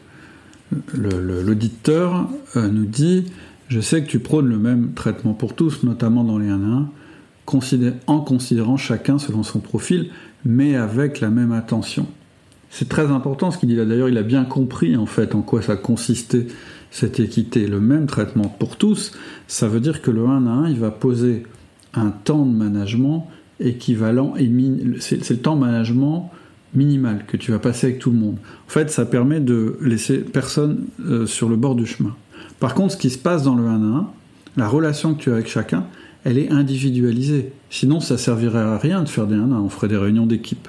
l'auditeur 0.93 2.29
euh, 2.55 2.67
nous 2.69 2.85
dit 2.85 3.25
Je 3.67 3.79
sais 3.79 4.03
que 4.03 4.09
tu 4.09 4.19
prônes 4.19 4.47
le 4.47 4.57
même 4.57 4.93
traitement 4.93 5.33
pour 5.33 5.55
tous, 5.55 5.83
notamment 5.83 6.23
dans 6.23 6.37
les 6.37 6.49
1 6.49 6.61
à 6.61 6.65
1, 6.65 6.89
en 8.07 8.19
considérant 8.21 8.77
chacun 8.77 9.17
selon 9.17 9.43
son 9.43 9.59
profil, 9.59 10.09
mais 10.45 10.75
avec 10.75 11.21
la 11.21 11.29
même 11.29 11.51
attention. 11.51 12.07
C'est 12.69 12.89
très 12.89 13.07
important 13.07 13.51
ce 13.51 13.57
qu'il 13.57 13.69
dit 13.69 13.75
là. 13.75 13.85
D'ailleurs, 13.85 14.09
il 14.09 14.17
a 14.17 14.23
bien 14.23 14.43
compris 14.43 14.95
en 14.97 15.05
fait 15.05 15.35
en 15.35 15.41
quoi 15.41 15.61
ça 15.61 15.75
consistait 15.75 16.47
cette 16.91 17.19
équité. 17.19 17.67
Le 17.67 17.79
même 17.79 18.07
traitement 18.07 18.47
pour 18.59 18.77
tous, 18.77 19.11
ça 19.47 19.67
veut 19.67 19.79
dire 19.79 20.01
que 20.01 20.11
le 20.11 20.25
1 20.25 20.47
à 20.47 20.49
1, 20.49 20.69
il 20.69 20.79
va 20.79 20.91
poser 20.91 21.43
un 21.93 22.09
temps 22.09 22.45
de 22.45 22.53
management 22.53 23.27
équivalent 23.59 24.33
et 24.37 24.49
c'est 24.99 25.29
le 25.29 25.37
temps 25.37 25.55
de 25.55 25.61
management 25.61 26.31
minimal 26.73 27.25
que 27.27 27.37
tu 27.37 27.51
vas 27.51 27.59
passer 27.59 27.87
avec 27.87 27.99
tout 27.99 28.11
le 28.11 28.17
monde. 28.17 28.37
En 28.67 28.69
fait, 28.69 28.91
ça 28.91 29.05
permet 29.05 29.39
de 29.39 29.77
laisser 29.81 30.19
personne 30.19 30.85
euh, 30.99 31.25
sur 31.25 31.49
le 31.49 31.55
bord 31.55 31.75
du 31.75 31.85
chemin. 31.85 32.15
Par 32.59 32.73
contre, 32.73 32.93
ce 32.93 32.97
qui 32.97 33.09
se 33.09 33.17
passe 33.17 33.43
dans 33.43 33.55
le 33.55 33.65
1 33.65 33.93
à 33.93 33.97
1, 33.97 34.07
la 34.57 34.67
relation 34.67 35.13
que 35.13 35.21
tu 35.21 35.29
as 35.29 35.33
avec 35.33 35.47
chacun, 35.47 35.85
elle 36.23 36.37
est 36.37 36.51
individualisée. 36.51 37.51
Sinon, 37.69 37.99
ça 37.99 38.17
servirait 38.17 38.59
à 38.59 38.77
rien 38.77 39.03
de 39.03 39.09
faire 39.09 39.27
des 39.27 39.35
1 39.35 39.51
à 39.51 39.55
1, 39.55 39.59
on 39.59 39.69
ferait 39.69 39.87
des 39.87 39.97
réunions 39.97 40.25
d'équipe. 40.25 40.67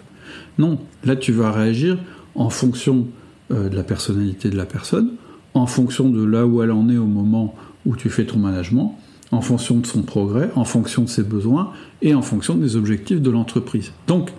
Non, 0.59 0.79
là 1.05 1.17
tu 1.17 1.33
vas 1.33 1.53
réagir 1.53 1.99
en 2.35 2.51
fonction 2.51 3.07
euh, 3.51 3.69
de 3.69 3.77
la 3.77 3.83
personnalité 3.83 4.51
de 4.51 4.57
la 4.57 4.67
personne, 4.67 5.11
en 5.55 5.67
fonction 5.67 6.09
de 6.09 6.25
là 6.25 6.47
où 6.47 6.63
elle 6.63 6.71
en 6.71 6.89
est 6.89 6.99
au 6.99 7.07
moment 7.07 7.55
où 7.87 7.97
tu 7.97 8.11
fais 8.11 8.27
ton 8.27 8.39
management, 8.39 8.99
en 9.31 9.41
fonction 9.41 9.79
de 9.79 9.87
son 9.87 10.03
progrès, 10.03 10.51
en 10.55 10.65
fonction 10.65 11.03
de 11.03 11.09
ses 11.09 11.23
besoins 11.23 11.73
et 12.03 12.15
en 12.15 12.23
fonction 12.23 12.55
des 12.55 12.77
objectifs 12.77 13.21
de 13.21 13.31
l'entreprise. 13.31 13.93
Donc, 14.07 14.31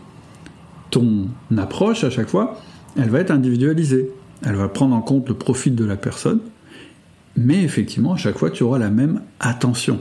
ton 0.92 1.28
approche 1.58 2.04
à 2.04 2.10
chaque 2.10 2.30
fois, 2.30 2.60
elle 2.98 3.10
va 3.10 3.20
être 3.20 3.32
individualisée. 3.32 4.12
Elle 4.46 4.56
va 4.56 4.68
prendre 4.68 4.96
en 4.96 5.02
compte 5.02 5.28
le 5.28 5.36
profil 5.36 5.76
de 5.76 5.86
la 5.86 5.98
personne, 5.98 6.40
mais 7.36 7.64
effectivement, 7.64 8.14
à 8.14 8.18
chaque 8.18 8.38
fois, 8.38 8.50
tu 8.50 8.64
auras 8.64 8.80
la 8.80 8.90
même 8.90 9.22
attention. 9.40 10.00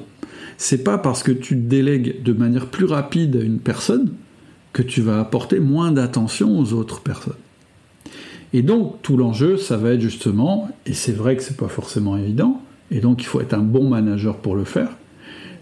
C'est 0.57 0.85
pas 0.85 0.99
parce 0.99 1.23
que 1.23 1.33
tu 1.33 1.57
délègues 1.57 2.23
de 2.23 2.33
manière 2.33 2.67
plus 2.67 2.85
rapide 2.85 3.37
à 3.37 3.41
une 3.41 3.59
personne 3.59 4.13
que 4.73 4.83
tu 4.83 5.01
vas 5.01 5.21
apporter 5.21 5.61
moins 5.61 5.93
d'attention 5.93 6.59
aux 6.59 6.73
autres 6.73 7.01
personnes. 7.01 7.35
Et 8.53 8.63
donc, 8.63 9.03
tout 9.03 9.17
l'enjeu, 9.17 9.57
ça 9.57 9.77
va 9.77 9.93
être 9.93 10.01
justement, 10.01 10.71
et 10.87 10.95
c'est 10.95 11.13
vrai 11.13 11.37
que 11.37 11.43
c'est 11.43 11.57
pas 11.57 11.69
forcément 11.69 12.17
évident, 12.17 12.63
et 12.91 13.01
donc 13.01 13.23
il 13.23 13.27
faut 13.27 13.41
être 13.41 13.55
un 13.55 13.63
bon 13.63 13.89
manager 13.89 14.37
pour 14.37 14.57
le 14.57 14.65
faire, 14.65 14.91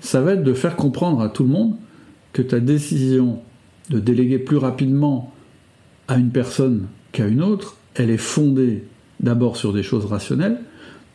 ça 0.00 0.20
va 0.20 0.32
être 0.32 0.44
de 0.44 0.54
faire 0.54 0.76
comprendre 0.76 1.20
à 1.20 1.28
tout 1.28 1.42
le 1.42 1.48
monde 1.48 1.74
que 2.32 2.42
ta 2.42 2.60
décision 2.60 3.40
de 3.90 3.98
déléguer 3.98 4.38
plus 4.38 4.56
rapidement 4.56 5.32
à 6.08 6.16
une 6.16 6.30
personne 6.30 6.86
qu'à 7.12 7.26
une 7.26 7.42
autre, 7.42 7.76
elle 7.94 8.10
est 8.10 8.16
fondée 8.16 8.84
d'abord 9.20 9.56
sur 9.56 9.72
des 9.72 9.82
choses 9.82 10.04
rationnelles, 10.04 10.60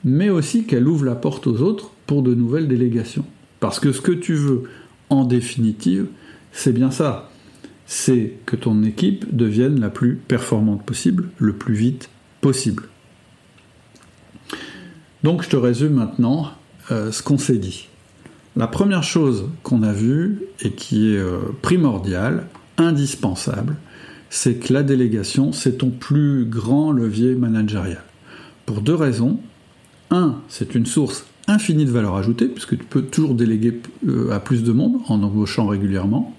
mais 0.03 0.29
aussi 0.29 0.65
qu'elle 0.65 0.87
ouvre 0.87 1.05
la 1.05 1.15
porte 1.15 1.47
aux 1.47 1.61
autres 1.61 1.91
pour 2.07 2.23
de 2.23 2.33
nouvelles 2.33 2.67
délégations. 2.67 3.25
Parce 3.59 3.79
que 3.79 3.91
ce 3.91 4.01
que 4.01 4.11
tu 4.11 4.33
veux, 4.33 4.63
en 5.09 5.23
définitive, 5.25 6.07
c'est 6.51 6.73
bien 6.73 6.91
ça. 6.91 7.30
C'est 7.93 8.37
que 8.45 8.55
ton 8.55 8.83
équipe 8.83 9.35
devienne 9.35 9.81
la 9.81 9.89
plus 9.89 10.15
performante 10.15 10.81
possible, 10.85 11.27
le 11.39 11.51
plus 11.51 11.73
vite 11.73 12.09
possible. 12.39 12.83
Donc 15.23 15.43
je 15.43 15.49
te 15.49 15.57
résume 15.57 15.95
maintenant 15.95 16.51
euh, 16.89 17.11
ce 17.11 17.21
qu'on 17.21 17.37
s'est 17.37 17.57
dit. 17.57 17.89
La 18.55 18.67
première 18.67 19.03
chose 19.03 19.49
qu'on 19.63 19.83
a 19.83 19.91
vue 19.91 20.39
et 20.61 20.71
qui 20.71 21.13
est 21.13 21.17
euh, 21.17 21.39
primordiale, 21.61 22.47
indispensable, 22.77 23.75
c'est 24.29 24.55
que 24.55 24.71
la 24.71 24.83
délégation, 24.83 25.51
c'est 25.51 25.79
ton 25.79 25.89
plus 25.89 26.45
grand 26.45 26.93
levier 26.93 27.35
managérial. 27.35 28.03
Pour 28.65 28.79
deux 28.79 28.95
raisons. 28.95 29.37
Un, 30.11 30.35
c'est 30.47 30.75
une 30.75 30.85
source 30.85 31.25
infinie 31.49 31.83
de 31.83 31.91
valeur 31.91 32.15
ajoutée, 32.15 32.47
puisque 32.47 32.77
tu 32.77 32.85
peux 32.85 33.01
toujours 33.01 33.35
déléguer 33.35 33.81
euh, 34.07 34.31
à 34.31 34.39
plus 34.39 34.63
de 34.63 34.71
monde 34.71 35.01
en 35.09 35.21
embauchant 35.23 35.67
régulièrement. 35.67 36.33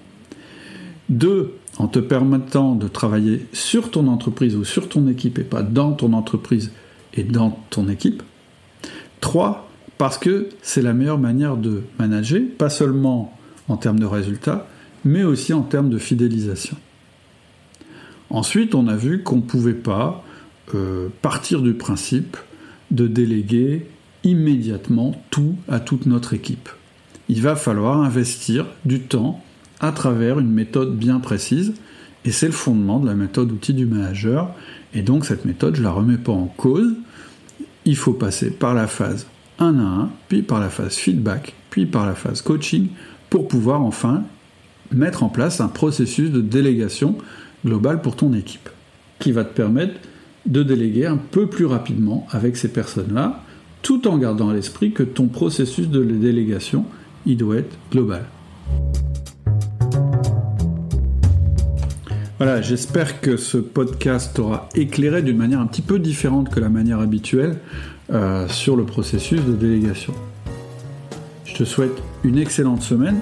Deux, 1.12 1.52
en 1.76 1.88
te 1.88 1.98
permettant 1.98 2.74
de 2.74 2.88
travailler 2.88 3.44
sur 3.52 3.90
ton 3.90 4.08
entreprise 4.08 4.56
ou 4.56 4.64
sur 4.64 4.88
ton 4.88 5.08
équipe 5.08 5.38
et 5.38 5.44
pas 5.44 5.62
dans 5.62 5.92
ton 5.92 6.14
entreprise 6.14 6.72
et 7.12 7.22
dans 7.22 7.50
ton 7.68 7.86
équipe. 7.90 8.22
Trois, 9.20 9.68
parce 9.98 10.16
que 10.16 10.48
c'est 10.62 10.80
la 10.80 10.94
meilleure 10.94 11.18
manière 11.18 11.58
de 11.58 11.82
manager, 11.98 12.40
pas 12.56 12.70
seulement 12.70 13.36
en 13.68 13.76
termes 13.76 14.00
de 14.00 14.06
résultats, 14.06 14.66
mais 15.04 15.22
aussi 15.22 15.52
en 15.52 15.60
termes 15.60 15.90
de 15.90 15.98
fidélisation. 15.98 16.78
Ensuite, 18.30 18.74
on 18.74 18.88
a 18.88 18.96
vu 18.96 19.22
qu'on 19.22 19.36
ne 19.36 19.42
pouvait 19.42 19.74
pas 19.74 20.24
euh, 20.74 21.08
partir 21.20 21.60
du 21.60 21.74
principe 21.74 22.38
de 22.90 23.06
déléguer 23.06 23.86
immédiatement 24.24 25.22
tout 25.28 25.56
à 25.68 25.78
toute 25.78 26.06
notre 26.06 26.32
équipe. 26.32 26.70
Il 27.28 27.42
va 27.42 27.54
falloir 27.54 28.00
investir 28.00 28.64
du 28.86 29.00
temps 29.00 29.44
à 29.82 29.92
travers 29.92 30.38
une 30.38 30.50
méthode 30.50 30.96
bien 30.96 31.18
précise, 31.18 31.74
et 32.24 32.30
c'est 32.30 32.46
le 32.46 32.52
fondement 32.52 33.00
de 33.00 33.06
la 33.06 33.14
méthode 33.14 33.50
outil 33.50 33.74
du 33.74 33.84
manager, 33.84 34.54
et 34.94 35.02
donc 35.02 35.26
cette 35.26 35.44
méthode, 35.44 35.74
je 35.74 35.80
ne 35.80 35.86
la 35.86 35.92
remets 35.92 36.18
pas 36.18 36.32
en 36.32 36.46
cause, 36.46 36.94
il 37.84 37.96
faut 37.96 38.12
passer 38.12 38.50
par 38.50 38.74
la 38.74 38.86
phase 38.86 39.26
1 39.58 39.78
à 39.78 39.82
1, 39.82 40.10
puis 40.28 40.42
par 40.42 40.60
la 40.60 40.70
phase 40.70 40.94
feedback, 40.94 41.54
puis 41.70 41.84
par 41.84 42.06
la 42.06 42.14
phase 42.14 42.42
coaching, 42.42 42.88
pour 43.28 43.48
pouvoir 43.48 43.82
enfin 43.82 44.22
mettre 44.92 45.22
en 45.22 45.28
place 45.28 45.60
un 45.60 45.68
processus 45.68 46.30
de 46.30 46.40
délégation 46.40 47.18
globale 47.64 48.02
pour 48.02 48.14
ton 48.14 48.32
équipe, 48.34 48.68
qui 49.18 49.32
va 49.32 49.44
te 49.44 49.54
permettre 49.54 49.94
de 50.46 50.62
déléguer 50.62 51.06
un 51.06 51.16
peu 51.16 51.48
plus 51.48 51.66
rapidement 51.66 52.26
avec 52.30 52.56
ces 52.56 52.68
personnes-là, 52.68 53.42
tout 53.82 54.06
en 54.06 54.16
gardant 54.16 54.48
à 54.48 54.54
l'esprit 54.54 54.92
que 54.92 55.02
ton 55.02 55.26
processus 55.26 55.88
de 55.88 56.04
délégation, 56.04 56.84
il 57.26 57.36
doit 57.36 57.56
être 57.56 57.76
global. 57.90 58.26
Voilà, 62.44 62.60
j'espère 62.60 63.20
que 63.20 63.36
ce 63.36 63.56
podcast 63.56 64.34
t'aura 64.34 64.68
éclairé 64.74 65.22
d'une 65.22 65.36
manière 65.36 65.60
un 65.60 65.66
petit 65.68 65.80
peu 65.80 66.00
différente 66.00 66.52
que 66.52 66.58
la 66.58 66.70
manière 66.70 66.98
habituelle 66.98 67.58
euh, 68.12 68.48
sur 68.48 68.74
le 68.74 68.84
processus 68.84 69.44
de 69.44 69.52
délégation. 69.52 70.12
Je 71.44 71.54
te 71.54 71.62
souhaite 71.62 72.02
une 72.24 72.38
excellente 72.38 72.82
semaine 72.82 73.20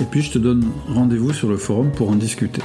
et 0.00 0.04
puis 0.04 0.22
je 0.22 0.30
te 0.30 0.38
donne 0.38 0.64
rendez-vous 0.86 1.32
sur 1.32 1.48
le 1.48 1.56
forum 1.56 1.90
pour 1.90 2.08
en 2.08 2.14
discuter. 2.14 2.62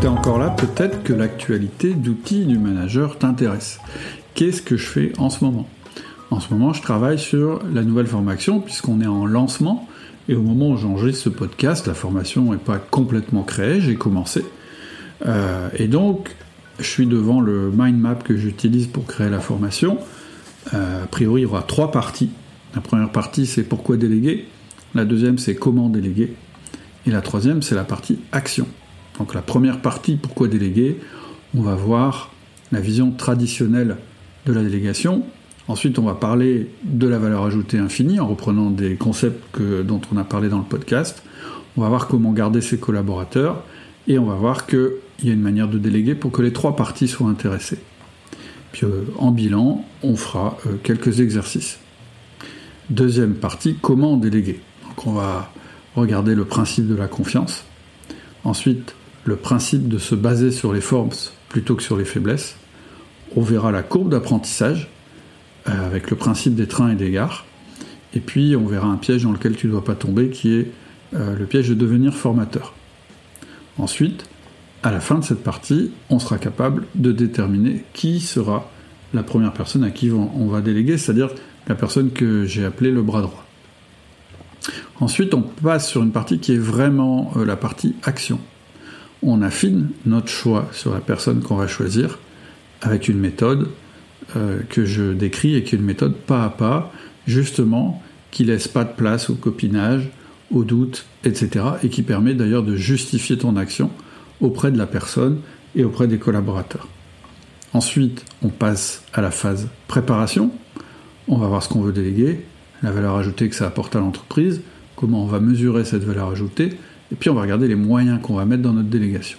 Tu 0.00 0.06
es 0.06 0.08
encore 0.08 0.38
là, 0.38 0.56
peut-être 0.56 1.02
que 1.02 1.12
l'actualité 1.12 1.92
d'outils 1.92 2.46
du 2.46 2.56
manager 2.56 3.18
t'intéresse. 3.18 3.78
Qu'est-ce 4.32 4.62
que 4.62 4.78
je 4.78 4.86
fais 4.86 5.12
en 5.18 5.28
ce 5.28 5.44
moment? 5.44 5.68
En 6.30 6.40
ce 6.40 6.52
moment, 6.52 6.72
je 6.72 6.82
travaille 6.82 7.18
sur 7.18 7.60
la 7.72 7.82
nouvelle 7.82 8.06
formation 8.06 8.60
puisqu'on 8.60 9.00
est 9.00 9.06
en 9.06 9.26
lancement. 9.26 9.88
Et 10.28 10.34
au 10.34 10.42
moment 10.42 10.70
où 10.70 10.76
j'enregistre 10.76 11.24
ce 11.24 11.28
podcast, 11.28 11.86
la 11.86 11.94
formation 11.94 12.50
n'est 12.50 12.58
pas 12.58 12.78
complètement 12.78 13.44
créée, 13.44 13.80
j'ai 13.80 13.94
commencé. 13.94 14.44
Euh, 15.24 15.68
et 15.76 15.86
donc, 15.86 16.34
je 16.78 16.84
suis 16.84 17.06
devant 17.06 17.40
le 17.40 17.70
mind 17.72 17.98
map 17.98 18.16
que 18.16 18.36
j'utilise 18.36 18.88
pour 18.88 19.06
créer 19.06 19.30
la 19.30 19.40
formation. 19.40 19.98
Euh, 20.74 21.04
a 21.04 21.06
priori, 21.06 21.42
il 21.42 21.44
y 21.44 21.46
aura 21.46 21.62
trois 21.62 21.92
parties. 21.92 22.30
La 22.74 22.80
première 22.80 23.10
partie, 23.10 23.46
c'est 23.46 23.62
pourquoi 23.62 23.96
déléguer. 23.96 24.46
La 24.94 25.04
deuxième, 25.04 25.38
c'est 25.38 25.54
comment 25.54 25.88
déléguer. 25.88 26.34
Et 27.06 27.10
la 27.10 27.20
troisième, 27.20 27.62
c'est 27.62 27.76
la 27.76 27.84
partie 27.84 28.18
action. 28.32 28.66
Donc 29.18 29.32
la 29.32 29.42
première 29.42 29.80
partie, 29.80 30.16
pourquoi 30.16 30.48
déléguer, 30.48 30.98
on 31.56 31.62
va 31.62 31.74
voir 31.74 32.32
la 32.72 32.80
vision 32.80 33.12
traditionnelle 33.12 33.96
de 34.44 34.52
la 34.52 34.62
délégation. 34.62 35.24
Ensuite, 35.68 35.98
on 35.98 36.02
va 36.02 36.14
parler 36.14 36.70
de 36.84 37.08
la 37.08 37.18
valeur 37.18 37.44
ajoutée 37.44 37.78
infinie 37.78 38.20
en 38.20 38.28
reprenant 38.28 38.70
des 38.70 38.94
concepts 38.94 39.60
dont 39.60 40.00
on 40.12 40.16
a 40.16 40.24
parlé 40.24 40.48
dans 40.48 40.58
le 40.58 40.64
podcast. 40.64 41.22
On 41.76 41.82
va 41.82 41.88
voir 41.88 42.06
comment 42.06 42.32
garder 42.32 42.60
ses 42.60 42.78
collaborateurs 42.78 43.64
et 44.06 44.18
on 44.18 44.26
va 44.26 44.34
voir 44.34 44.66
qu'il 44.66 44.90
y 45.24 45.30
a 45.30 45.32
une 45.32 45.40
manière 45.40 45.68
de 45.68 45.78
déléguer 45.78 46.14
pour 46.14 46.30
que 46.30 46.40
les 46.40 46.52
trois 46.52 46.76
parties 46.76 47.08
soient 47.08 47.28
intéressées. 47.28 47.78
Puis 48.72 48.86
euh, 48.86 49.04
en 49.18 49.30
bilan, 49.32 49.84
on 50.02 50.16
fera 50.16 50.58
euh, 50.66 50.76
quelques 50.82 51.20
exercices. 51.20 51.78
Deuxième 52.88 53.34
partie, 53.34 53.76
comment 53.80 54.16
déléguer. 54.16 54.60
Donc 54.84 55.06
on 55.06 55.12
va 55.12 55.50
regarder 55.96 56.34
le 56.34 56.44
principe 56.44 56.86
de 56.86 56.94
la 56.94 57.08
confiance. 57.08 57.64
Ensuite, 58.44 58.94
le 59.24 59.36
principe 59.36 59.88
de 59.88 59.98
se 59.98 60.14
baser 60.14 60.52
sur 60.52 60.72
les 60.72 60.80
forces 60.80 61.32
plutôt 61.48 61.74
que 61.74 61.82
sur 61.82 61.96
les 61.96 62.04
faiblesses. 62.04 62.56
On 63.34 63.42
verra 63.42 63.72
la 63.72 63.82
courbe 63.82 64.10
d'apprentissage 64.10 64.88
avec 65.66 66.10
le 66.10 66.16
principe 66.16 66.54
des 66.54 66.66
trains 66.66 66.90
et 66.90 66.94
des 66.94 67.10
gares. 67.10 67.44
Et 68.14 68.20
puis 68.20 68.56
on 68.56 68.66
verra 68.66 68.88
un 68.88 68.96
piège 68.96 69.24
dans 69.24 69.32
lequel 69.32 69.56
tu 69.56 69.66
ne 69.66 69.72
dois 69.72 69.84
pas 69.84 69.94
tomber 69.94 70.30
qui 70.30 70.54
est 70.54 70.70
le 71.12 71.44
piège 71.44 71.68
de 71.68 71.74
devenir 71.74 72.14
formateur. 72.14 72.74
Ensuite, 73.78 74.28
à 74.82 74.90
la 74.90 75.00
fin 75.00 75.18
de 75.18 75.24
cette 75.24 75.42
partie, 75.42 75.90
on 76.10 76.18
sera 76.18 76.38
capable 76.38 76.84
de 76.94 77.12
déterminer 77.12 77.84
qui 77.92 78.20
sera 78.20 78.70
la 79.14 79.22
première 79.22 79.52
personne 79.52 79.84
à 79.84 79.90
qui 79.90 80.10
on 80.10 80.46
va 80.46 80.60
déléguer, 80.60 80.98
c'est-à-dire 80.98 81.30
la 81.68 81.74
personne 81.74 82.10
que 82.10 82.44
j'ai 82.44 82.64
appelée 82.64 82.90
le 82.90 83.02
bras 83.02 83.22
droit. 83.22 83.46
Ensuite, 85.00 85.34
on 85.34 85.42
passe 85.42 85.88
sur 85.88 86.02
une 86.02 86.12
partie 86.12 86.38
qui 86.38 86.52
est 86.52 86.58
vraiment 86.58 87.32
euh, 87.36 87.44
la 87.44 87.56
partie 87.56 87.94
action. 88.02 88.38
On 89.22 89.42
affine 89.42 89.88
notre 90.04 90.28
choix 90.28 90.68
sur 90.72 90.92
la 90.92 91.00
personne 91.00 91.40
qu'on 91.40 91.56
va 91.56 91.66
choisir 91.66 92.18
avec 92.82 93.08
une 93.08 93.18
méthode 93.18 93.68
euh, 94.34 94.60
que 94.68 94.84
je 94.84 95.12
décris 95.12 95.54
et 95.54 95.62
qui 95.62 95.74
est 95.74 95.78
une 95.78 95.84
méthode 95.84 96.14
pas 96.14 96.44
à 96.44 96.50
pas, 96.50 96.92
justement, 97.26 98.02
qui 98.30 98.44
laisse 98.44 98.66
pas 98.66 98.84
de 98.84 98.92
place 98.92 99.30
au 99.30 99.34
copinage, 99.34 100.08
au 100.50 100.64
doute, 100.64 101.06
etc. 101.24 101.64
et 101.82 101.88
qui 101.88 102.02
permet 102.02 102.34
d'ailleurs 102.34 102.62
de 102.62 102.76
justifier 102.76 103.38
ton 103.38 103.56
action 103.56 103.90
auprès 104.40 104.70
de 104.70 104.78
la 104.78 104.86
personne 104.86 105.38
et 105.74 105.84
auprès 105.84 106.06
des 106.08 106.18
collaborateurs. 106.18 106.88
Ensuite, 107.72 108.24
on 108.42 108.48
passe 108.48 109.02
à 109.12 109.20
la 109.20 109.30
phase 109.30 109.68
préparation. 109.86 110.50
On 111.28 111.36
va 111.36 111.46
voir 111.48 111.62
ce 111.62 111.68
qu'on 111.68 111.82
veut 111.82 111.92
déléguer, 111.92 112.44
la 112.82 112.90
valeur 112.90 113.16
ajoutée 113.16 113.48
que 113.48 113.54
ça 113.54 113.66
apporte 113.66 113.96
à 113.96 114.00
l'entreprise, 114.00 114.62
comment 114.94 115.22
on 115.22 115.26
va 115.26 115.40
mesurer 115.40 115.84
cette 115.84 116.04
valeur 116.04 116.30
ajoutée, 116.30 116.72
et 117.12 117.14
puis 117.14 117.30
on 117.30 117.34
va 117.34 117.42
regarder 117.42 117.68
les 117.68 117.74
moyens 117.74 118.20
qu'on 118.22 118.34
va 118.34 118.44
mettre 118.44 118.62
dans 118.62 118.72
notre 118.72 118.88
délégation. 118.88 119.38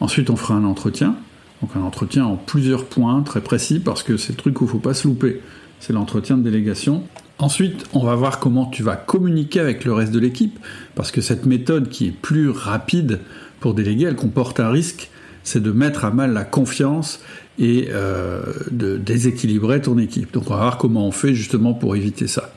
Ensuite, 0.00 0.30
on 0.30 0.36
fera 0.36 0.54
un 0.54 0.64
entretien, 0.64 1.16
donc 1.60 1.70
un 1.76 1.82
entretien 1.82 2.24
en 2.24 2.36
plusieurs 2.36 2.84
points 2.84 3.22
très 3.22 3.40
précis, 3.40 3.80
parce 3.80 4.02
que 4.02 4.16
c'est 4.16 4.32
le 4.32 4.36
truc 4.36 4.60
où 4.60 4.64
il 4.64 4.68
ne 4.68 4.72
faut 4.72 4.78
pas 4.78 4.94
se 4.94 5.08
louper, 5.08 5.40
c'est 5.80 5.92
l'entretien 5.92 6.36
de 6.36 6.42
délégation. 6.42 7.02
Ensuite, 7.38 7.84
on 7.92 8.04
va 8.04 8.14
voir 8.14 8.40
comment 8.40 8.66
tu 8.66 8.82
vas 8.82 8.96
communiquer 8.96 9.60
avec 9.60 9.84
le 9.84 9.92
reste 9.92 10.12
de 10.12 10.18
l'équipe, 10.18 10.58
parce 10.94 11.10
que 11.10 11.20
cette 11.20 11.46
méthode 11.46 11.88
qui 11.88 12.08
est 12.08 12.12
plus 12.12 12.50
rapide 12.50 13.20
pour 13.60 13.74
déléguer, 13.74 14.06
elle 14.06 14.16
comporte 14.16 14.60
un 14.60 14.70
risque, 14.70 15.10
c'est 15.44 15.62
de 15.62 15.70
mettre 15.70 16.04
à 16.04 16.10
mal 16.10 16.32
la 16.32 16.44
confiance 16.44 17.20
et 17.58 17.88
euh, 17.90 18.42
de 18.70 18.96
déséquilibrer 18.96 19.80
ton 19.80 19.98
équipe. 19.98 20.32
Donc 20.32 20.50
on 20.50 20.54
va 20.54 20.60
voir 20.60 20.78
comment 20.78 21.06
on 21.06 21.12
fait 21.12 21.34
justement 21.34 21.74
pour 21.74 21.96
éviter 21.96 22.26
ça. 22.26 22.52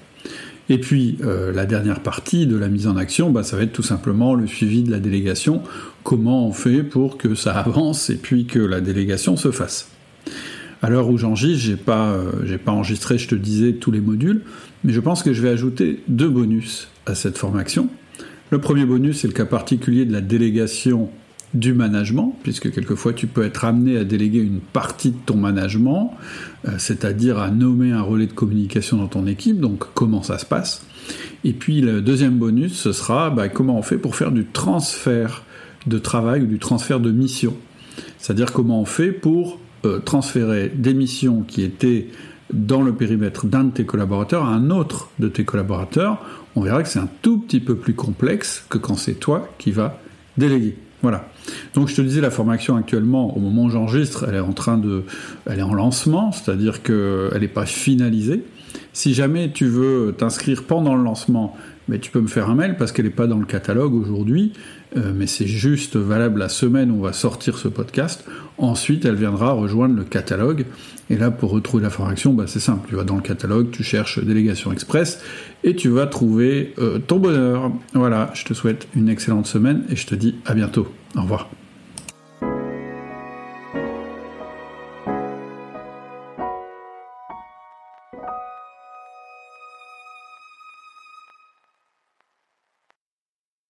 Et 0.71 0.77
puis 0.77 1.17
euh, 1.21 1.51
la 1.51 1.65
dernière 1.65 1.99
partie 1.99 2.47
de 2.47 2.55
la 2.55 2.69
mise 2.69 2.87
en 2.87 2.95
action, 2.95 3.29
bah, 3.29 3.43
ça 3.43 3.57
va 3.57 3.63
être 3.63 3.73
tout 3.73 3.83
simplement 3.83 4.35
le 4.35 4.47
suivi 4.47 4.83
de 4.83 4.89
la 4.89 5.01
délégation, 5.01 5.63
comment 6.03 6.47
on 6.47 6.53
fait 6.53 6.81
pour 6.81 7.17
que 7.17 7.35
ça 7.35 7.51
avance 7.59 8.09
et 8.09 8.15
puis 8.15 8.45
que 8.45 8.59
la 8.59 8.79
délégation 8.79 9.35
se 9.35 9.51
fasse? 9.51 9.89
À 10.81 10.89
l'heure 10.89 11.09
où 11.09 11.17
j'enregistre, 11.17 11.61
j'ai 11.61 11.75
pas, 11.75 12.13
euh, 12.13 12.57
pas 12.57 12.71
enregistré, 12.71 13.17
je 13.17 13.27
te 13.27 13.35
disais, 13.35 13.73
tous 13.73 13.91
les 13.91 13.99
modules, 13.99 14.43
mais 14.85 14.93
je 14.93 15.01
pense 15.01 15.23
que 15.23 15.33
je 15.33 15.41
vais 15.41 15.49
ajouter 15.49 16.01
deux 16.07 16.29
bonus 16.29 16.87
à 17.05 17.15
cette 17.15 17.37
formation. 17.37 17.89
Le 18.49 18.61
premier 18.61 18.85
bonus, 18.85 19.19
c'est 19.19 19.27
le 19.27 19.33
cas 19.33 19.45
particulier 19.45 20.05
de 20.05 20.13
la 20.13 20.21
délégation 20.21 21.09
du 21.53 21.73
management, 21.73 22.35
puisque 22.43 22.71
quelquefois 22.71 23.13
tu 23.13 23.27
peux 23.27 23.43
être 23.43 23.65
amené 23.65 23.97
à 23.97 24.03
déléguer 24.03 24.39
une 24.39 24.59
partie 24.59 25.11
de 25.11 25.17
ton 25.25 25.35
management, 25.35 26.13
euh, 26.67 26.71
c'est-à-dire 26.77 27.39
à 27.39 27.51
nommer 27.51 27.91
un 27.91 28.01
relais 28.01 28.27
de 28.27 28.33
communication 28.33 28.97
dans 28.97 29.07
ton 29.07 29.27
équipe, 29.27 29.59
donc 29.59 29.83
comment 29.93 30.23
ça 30.23 30.37
se 30.37 30.45
passe? 30.45 30.85
Et 31.43 31.53
puis 31.53 31.81
le 31.81 32.01
deuxième 32.01 32.37
bonus, 32.37 32.73
ce 32.73 32.93
sera 32.93 33.29
bah, 33.29 33.49
comment 33.49 33.77
on 33.77 33.81
fait 33.81 33.97
pour 33.97 34.15
faire 34.15 34.31
du 34.31 34.45
transfert 34.45 35.43
de 35.87 35.97
travail 35.97 36.43
ou 36.43 36.45
du 36.45 36.59
transfert 36.59 36.99
de 36.99 37.11
mission? 37.11 37.55
C'est-à-dire 38.17 38.53
comment 38.53 38.81
on 38.81 38.85
fait 38.85 39.11
pour 39.11 39.59
euh, 39.85 39.99
transférer 39.99 40.71
des 40.73 40.93
missions 40.93 41.41
qui 41.41 41.63
étaient 41.63 42.07
dans 42.53 42.81
le 42.81 42.93
périmètre 42.93 43.45
d'un 43.45 43.65
de 43.65 43.71
tes 43.71 43.85
collaborateurs 43.85 44.45
à 44.45 44.49
un 44.49 44.69
autre 44.69 45.09
de 45.19 45.27
tes 45.27 45.43
collaborateurs. 45.43 46.19
On 46.55 46.61
verra 46.61 46.83
que 46.83 46.89
c'est 46.89 46.99
un 46.99 47.09
tout 47.21 47.39
petit 47.39 47.59
peu 47.59 47.75
plus 47.75 47.93
complexe 47.93 48.65
que 48.69 48.77
quand 48.77 48.95
c'est 48.95 49.15
toi 49.15 49.49
qui 49.57 49.71
vas 49.71 49.99
déléguer. 50.37 50.77
Voilà. 51.01 51.27
Donc 51.73 51.89
je 51.89 51.95
te 51.95 52.01
disais, 52.01 52.21
la 52.21 52.31
formation 52.31 52.75
actuellement, 52.75 53.35
au 53.35 53.39
moment 53.39 53.63
où 53.63 53.69
j'enregistre, 53.69 54.25
elle 54.27 54.35
est 54.35 54.39
en 54.39 54.53
train 54.53 54.77
de, 54.77 55.03
elle 55.49 55.63
en 55.63 55.73
lancement, 55.73 56.31
c'est-à-dire 56.31 56.83
qu'elle 56.83 57.39
n'est 57.39 57.47
pas 57.47 57.65
finalisée. 57.65 58.43
Si 58.93 59.13
jamais 59.13 59.51
tu 59.51 59.65
veux 59.65 60.13
t'inscrire 60.17 60.63
pendant 60.63 60.95
le 60.95 61.03
lancement, 61.03 61.55
mais 61.87 61.99
tu 61.99 62.11
peux 62.11 62.21
me 62.21 62.27
faire 62.27 62.49
un 62.49 62.55
mail 62.55 62.77
parce 62.77 62.91
qu'elle 62.91 63.05
n'est 63.05 63.11
pas 63.11 63.27
dans 63.27 63.37
le 63.37 63.45
catalogue 63.45 63.93
aujourd'hui, 63.93 64.53
euh, 64.95 65.13
mais 65.15 65.27
c'est 65.27 65.47
juste 65.47 65.95
valable 65.95 66.39
la 66.39 66.49
semaine 66.49 66.91
où 66.91 66.95
on 66.95 67.01
va 67.01 67.13
sortir 67.13 67.57
ce 67.57 67.67
podcast. 67.67 68.25
Ensuite, 68.57 69.05
elle 69.05 69.15
viendra 69.15 69.51
rejoindre 69.53 69.95
le 69.95 70.03
catalogue. 70.03 70.65
Et 71.11 71.17
là, 71.17 71.29
pour 71.29 71.51
retrouver 71.51 71.83
la 71.83 71.89
formation, 71.89 72.33
bah, 72.33 72.45
c'est 72.47 72.61
simple. 72.61 72.87
Tu 72.87 72.95
vas 72.95 73.03
dans 73.03 73.17
le 73.17 73.21
catalogue, 73.21 73.69
tu 73.71 73.83
cherches 73.83 74.23
Délégation 74.23 74.71
Express 74.71 75.21
et 75.65 75.75
tu 75.75 75.89
vas 75.89 76.07
trouver 76.07 76.73
euh, 76.79 76.99
ton 76.99 77.19
bonheur. 77.19 77.69
Voilà, 77.93 78.31
je 78.33 78.45
te 78.45 78.53
souhaite 78.53 78.87
une 78.95 79.09
excellente 79.09 79.45
semaine 79.45 79.83
et 79.89 79.97
je 79.97 80.07
te 80.07 80.15
dis 80.15 80.35
à 80.45 80.53
bientôt. 80.53 80.87
Au 81.17 81.23
revoir. 81.23 81.49